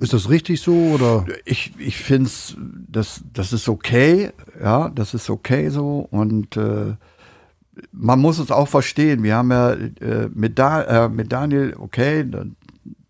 [0.00, 1.24] Ist das richtig so oder?
[1.44, 2.56] Ich, ich finde es,
[2.88, 4.30] das, das ist okay,
[4.60, 6.94] ja, das ist okay so und äh,
[7.92, 9.22] man muss es auch verstehen.
[9.22, 12.24] Wir haben ja äh, mit, da, äh, mit Daniel, okay,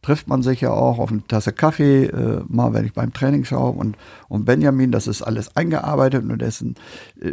[0.03, 3.45] trifft man sich ja auch auf eine Tasse Kaffee, äh, mal wenn ich beim Training
[3.45, 3.97] schaue und,
[4.29, 6.77] und Benjamin, das ist alles eingearbeitet und dessen,
[7.21, 7.33] äh,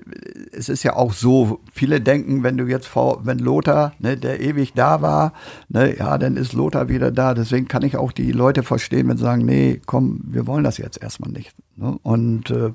[0.52, 4.42] es ist ja auch so, viele denken, wenn du jetzt vor, wenn Lothar, ne, der
[4.42, 5.34] ewig da war,
[5.70, 7.34] ne, ja, dann ist Lothar wieder da.
[7.34, 10.78] Deswegen kann ich auch die Leute verstehen, wenn sie sagen, nee, komm, wir wollen das
[10.78, 11.54] jetzt erstmal nicht.
[11.76, 11.98] Ne?
[12.02, 12.74] Und äh,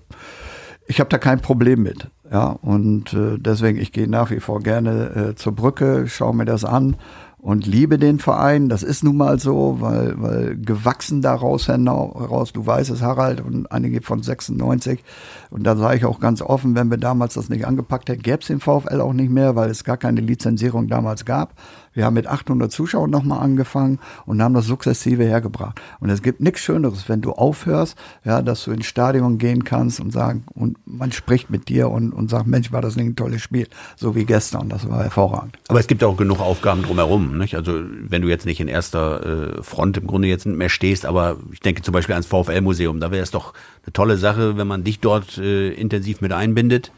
[0.86, 2.08] ich habe da kein Problem mit.
[2.30, 6.44] Ja, und äh, deswegen, ich gehe nach wie vor gerne äh, zur Brücke, schaue mir
[6.44, 6.96] das an
[7.42, 8.68] und liebe den Verein.
[8.68, 13.70] Das ist nun mal so, weil, weil gewachsen daraus heraus, du weißt es, Harald und
[13.72, 15.02] einige von 96.
[15.50, 18.38] Und da sage ich auch ganz offen, wenn wir damals das nicht angepackt hätten, gäbe
[18.40, 21.54] es den VfL auch nicht mehr, weil es gar keine Lizenzierung damals gab.
[21.92, 25.80] Wir haben mit 800 Zuschauern nochmal angefangen und haben das sukzessive hergebracht.
[25.98, 29.98] Und es gibt nichts Schöneres, wenn du aufhörst, ja, dass du ins Stadion gehen kannst
[29.98, 33.16] und sagen, und man spricht mit dir und, und sagt, Mensch, war das nicht ein
[33.16, 33.66] tolles Spiel,
[33.96, 35.58] so wie gestern, das war hervorragend.
[35.68, 37.38] Aber es gibt auch genug Aufgaben drumherum.
[37.38, 37.56] Nicht?
[37.56, 41.38] Also wenn du jetzt nicht in erster äh, Front im Grunde jetzt mehr stehst, aber
[41.52, 43.52] ich denke zum Beispiel ans VfL-Museum, da wäre es doch
[43.84, 46.92] eine tolle Sache, wenn man dich dort äh, intensiv mit einbindet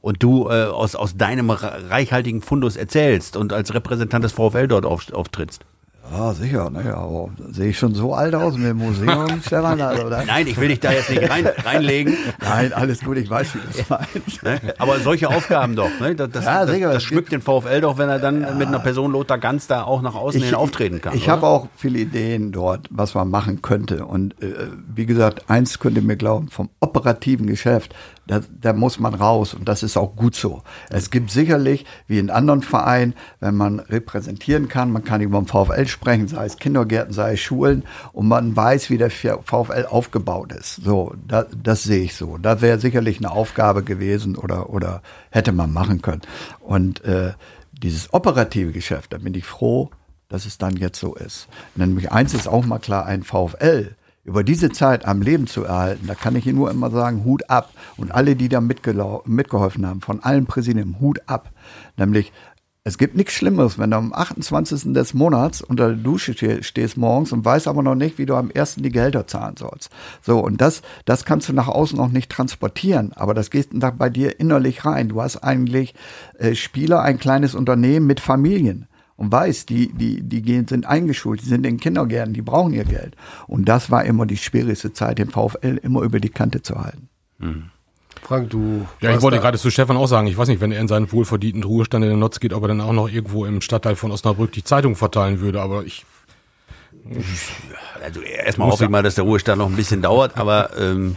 [0.00, 4.86] und du äh, aus, aus deinem reichhaltigen Fundus erzählst und als Repräsentant des VfL dort
[4.86, 5.64] auf, auftrittst.
[6.12, 9.80] Ja, sicher, naja, aber sehe ich schon so alt aus mit dem Museum, Stefan?
[9.80, 10.08] Also?
[10.08, 12.16] Nein, ich will dich da jetzt nicht rein, reinlegen.
[12.42, 14.42] Nein, alles gut, ich weiß, wie du es meinst.
[14.42, 14.60] Ne?
[14.78, 16.16] Aber solche Aufgaben doch, ne?
[16.16, 18.66] das, das, Ja, das, sicher, das es schmückt den VfL doch, wenn er dann mit
[18.66, 21.14] einer Person Lothar Ganz da auch nach außen hin auftreten kann.
[21.14, 24.04] Ich habe auch viele Ideen dort, was man machen könnte.
[24.04, 27.94] Und äh, wie gesagt, eins könnt ihr mir glauben, vom operativen Geschäft,
[28.26, 30.62] da, da muss man raus und das ist auch gut so.
[30.88, 35.46] Es gibt sicherlich, wie in anderen Vereinen, wenn man repräsentieren kann, man kann über den
[35.46, 40.52] VfL sprechen, sei es Kindergärten, sei es Schulen und man weiß, wie der VfL aufgebaut
[40.52, 40.76] ist.
[40.76, 42.38] So, da, das sehe ich so.
[42.38, 46.22] Da wäre sicherlich eine Aufgabe gewesen oder, oder hätte man machen können.
[46.60, 47.32] Und äh,
[47.72, 49.90] dieses operative Geschäft, da bin ich froh,
[50.28, 51.48] dass es dann jetzt so ist.
[51.74, 56.06] Nämlich eins ist auch mal klar, ein VfL über diese Zeit am Leben zu erhalten,
[56.06, 57.70] da kann ich Ihnen nur immer sagen, Hut ab.
[57.96, 61.50] Und alle, die da mitgeholfen haben, von allen Präsidenten, Hut ab.
[61.96, 62.32] Nämlich,
[62.82, 64.94] es gibt nichts Schlimmeres, wenn du am 28.
[64.94, 68.50] des Monats unter der Dusche stehst morgens und weißt aber noch nicht, wie du am
[68.54, 68.76] 1.
[68.76, 69.90] die Gehälter zahlen sollst.
[70.22, 73.90] So, und das, das kannst du nach außen noch nicht transportieren, aber das geht da
[73.90, 75.10] bei dir innerlich rein.
[75.10, 75.94] Du hast eigentlich
[76.38, 81.42] äh, Spieler, ein kleines Unternehmen mit Familien und weiß, die, die, die gehen, sind eingeschult,
[81.42, 83.14] die sind in Kindergärten, die brauchen ihr Geld.
[83.46, 87.10] Und das war immer die schwierigste Zeit, den VfL immer über die Kante zu halten.
[87.38, 87.64] Mhm.
[88.22, 88.86] Frank, du.
[89.00, 91.10] Ja, ich wollte gerade zu Stefan auch sagen, ich weiß nicht, wenn er in seinen
[91.10, 94.10] wohlverdienten Ruhestand in den Notz geht, ob er dann auch noch irgendwo im Stadtteil von
[94.10, 96.04] Osnabrück die Zeitung verteilen würde, aber ich.
[98.02, 101.16] Also erstmal hoffe ich mal, dass der Ruhestand noch ein bisschen dauert, aber ähm,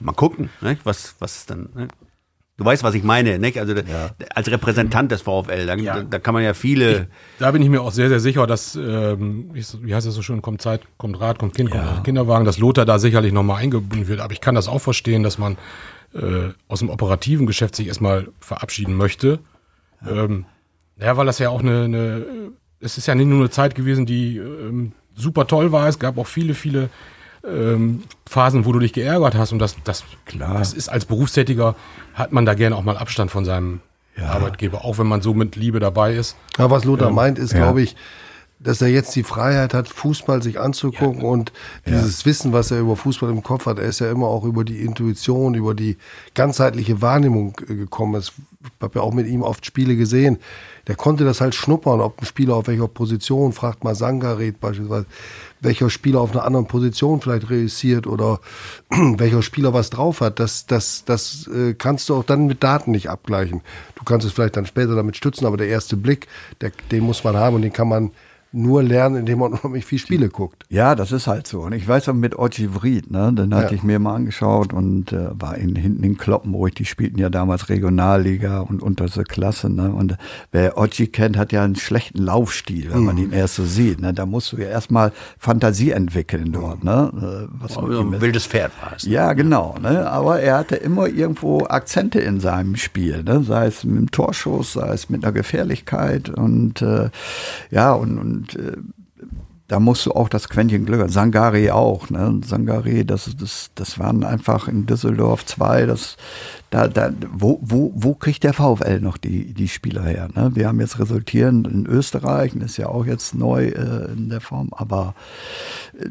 [0.00, 1.68] mal gucken, ne, was, was dann.
[1.74, 1.88] Ne?
[2.56, 3.58] Du weißt, was ich meine, nicht?
[3.58, 4.10] Also ja.
[4.32, 6.04] als Repräsentant des VfL, da, ja.
[6.04, 6.92] da, kann man ja viele.
[6.92, 7.06] Ich,
[7.40, 10.40] da bin ich mir auch sehr, sehr sicher, dass, ähm, wie heißt das so schön,
[10.40, 11.82] kommt Zeit, kommt Rat, kommt Kind, ja.
[11.82, 14.20] kommt Kinderwagen, dass Lothar da sicherlich nochmal eingebunden wird.
[14.20, 15.56] Aber ich kann das auch verstehen, dass man
[16.14, 19.40] äh, aus dem operativen Geschäft sich erstmal verabschieden möchte.
[20.04, 20.24] Ja.
[20.24, 20.46] Ähm,
[21.00, 22.26] ja, weil das ja auch eine, eine,
[22.80, 25.88] es ist ja nicht nur eine Zeit gewesen, die ähm, super toll war.
[25.88, 26.88] Es gab auch viele, viele
[27.46, 30.58] ähm, Phasen, wo du dich geärgert hast und das, das, Klar.
[30.58, 31.74] das ist als Berufstätiger,
[32.14, 33.80] hat man da gerne auch mal Abstand von seinem
[34.16, 34.28] ja.
[34.28, 36.36] Arbeitgeber, auch wenn man so mit Liebe dabei ist.
[36.58, 37.58] Ja, was Lothar ähm, meint, ist, ja.
[37.58, 37.96] glaube ich,
[38.58, 41.28] dass er jetzt die Freiheit hat, Fußball sich anzugucken ja.
[41.28, 41.52] und
[41.86, 42.26] dieses ja.
[42.26, 44.80] Wissen, was er über Fußball im Kopf hat, er ist ja immer auch über die
[44.80, 45.98] Intuition, über die
[46.34, 48.20] ganzheitliche Wahrnehmung gekommen.
[48.20, 48.32] Ich
[48.80, 50.38] habe ja auch mit ihm oft Spiele gesehen.
[50.86, 55.06] Der konnte das halt schnuppern, ob ein Spieler auf welcher Position, fragt mal Sangaret beispielsweise,
[55.60, 58.40] welcher Spieler auf einer anderen Position vielleicht reüssiert oder
[58.90, 62.92] welcher Spieler was drauf hat, das, das, das äh, kannst du auch dann mit Daten
[62.92, 63.62] nicht abgleichen.
[63.94, 66.28] Du kannst es vielleicht dann später damit stützen, aber der erste Blick,
[66.60, 68.12] der, den muss man haben und den kann man
[68.54, 70.64] nur lernen, indem man unheimlich viel Spiele guckt.
[70.68, 71.62] Ja, das ist halt so.
[71.62, 73.72] Und ich weiß auch mit Oji Vried, ne, den hatte ja.
[73.72, 77.68] ich mir mal angeschaut und äh, war in, hinten in Kloppenburg, die spielten ja damals
[77.68, 79.68] Regionalliga und unterste Klasse.
[79.68, 79.92] Ne?
[79.92, 80.16] Und
[80.52, 83.06] wer Oji kennt, hat ja einen schlechten Laufstil, wenn mhm.
[83.06, 84.00] man ihn erst so sieht.
[84.00, 84.14] Ne?
[84.14, 86.84] Da musst du ja erstmal Fantasie entwickeln dort.
[86.84, 87.48] Ne?
[87.50, 89.02] Äh, was oh, ein wildes Pferd war es.
[89.04, 89.76] Ja, genau.
[89.80, 90.08] Ne?
[90.08, 93.42] Aber er hatte immer irgendwo Akzente in seinem Spiel, ne?
[93.42, 97.10] sei es mit dem Torschuss, sei es mit einer Gefährlichkeit und äh,
[97.70, 98.76] ja, und, und und äh,
[99.68, 101.10] da musst du auch das Quäntchen Glück haben.
[101.10, 102.10] Sangari auch.
[102.10, 102.40] Ne?
[102.44, 105.86] Sangari, das, das, das waren einfach in Düsseldorf zwei.
[105.86, 106.18] Das,
[106.68, 110.28] da, da, wo, wo, wo kriegt der VfL noch die, die Spieler her?
[110.34, 110.50] Ne?
[110.54, 114.42] Wir haben jetzt resultierend in Österreich, das ist ja auch jetzt neu äh, in der
[114.42, 115.14] Form, aber
[115.98, 116.10] äh,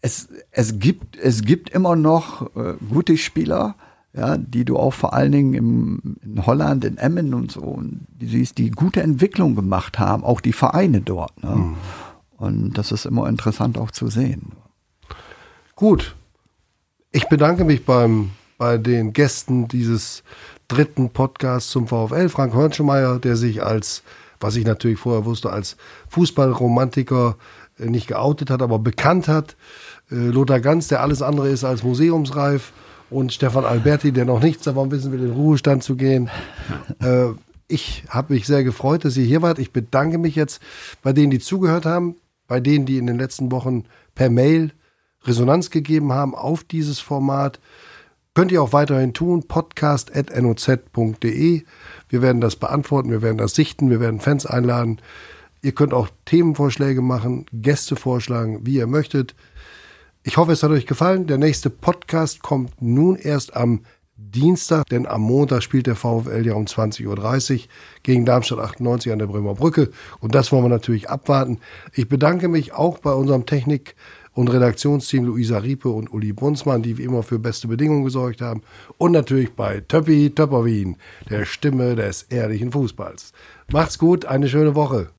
[0.00, 3.76] es, es, gibt, es gibt immer noch äh, gute Spieler
[4.14, 8.06] ja, die du auch vor allen Dingen im, in Holland, in Emmen und so, und
[8.08, 11.42] die siehst, die gute Entwicklung gemacht haben, auch die Vereine dort.
[11.42, 11.50] Ne?
[11.50, 11.76] Mhm.
[12.36, 14.52] Und das ist immer interessant auch zu sehen.
[15.76, 16.14] Gut.
[17.10, 20.22] Ich bedanke mich beim, bei den Gästen dieses
[20.68, 22.28] dritten Podcasts zum VfL.
[22.28, 24.02] Frank Hörnschemeyer, der sich als,
[24.40, 25.76] was ich natürlich vorher wusste, als
[26.08, 27.36] Fußballromantiker
[27.78, 29.56] äh, nicht geoutet hat, aber bekannt hat.
[30.10, 32.72] Äh, Lothar Ganz, der alles andere ist als museumsreif
[33.12, 36.30] und Stefan Alberti, der noch nichts davon wissen will, in den Ruhestand zu gehen.
[37.00, 37.28] Äh,
[37.68, 39.58] ich habe mich sehr gefreut, dass ihr hier wart.
[39.58, 40.60] Ich bedanke mich jetzt
[41.02, 43.84] bei denen, die zugehört haben, bei denen, die in den letzten Wochen
[44.14, 44.72] per Mail
[45.24, 47.60] Resonanz gegeben haben auf dieses Format.
[48.34, 51.62] Könnt ihr auch weiterhin tun, podcast.noz.de.
[52.08, 55.00] Wir werden das beantworten, wir werden das sichten, wir werden Fans einladen.
[55.62, 59.34] Ihr könnt auch Themenvorschläge machen, Gäste vorschlagen, wie ihr möchtet.
[60.24, 61.26] Ich hoffe, es hat euch gefallen.
[61.26, 63.80] Der nächste Podcast kommt nun erst am
[64.14, 67.60] Dienstag, denn am Montag spielt der VfL ja um 20.30 Uhr
[68.04, 69.90] gegen Darmstadt 98 an der Bremer Brücke.
[70.20, 71.58] Und das wollen wir natürlich abwarten.
[71.92, 73.96] Ich bedanke mich auch bei unserem Technik-
[74.32, 78.62] und Redaktionsteam Luisa Riepe und Uli Brunsmann, die wie immer für beste Bedingungen gesorgt haben.
[78.98, 80.98] Und natürlich bei Töppi Töpperwien,
[81.30, 83.32] der Stimme des ehrlichen Fußballs.
[83.72, 85.10] Macht's gut, eine schöne Woche.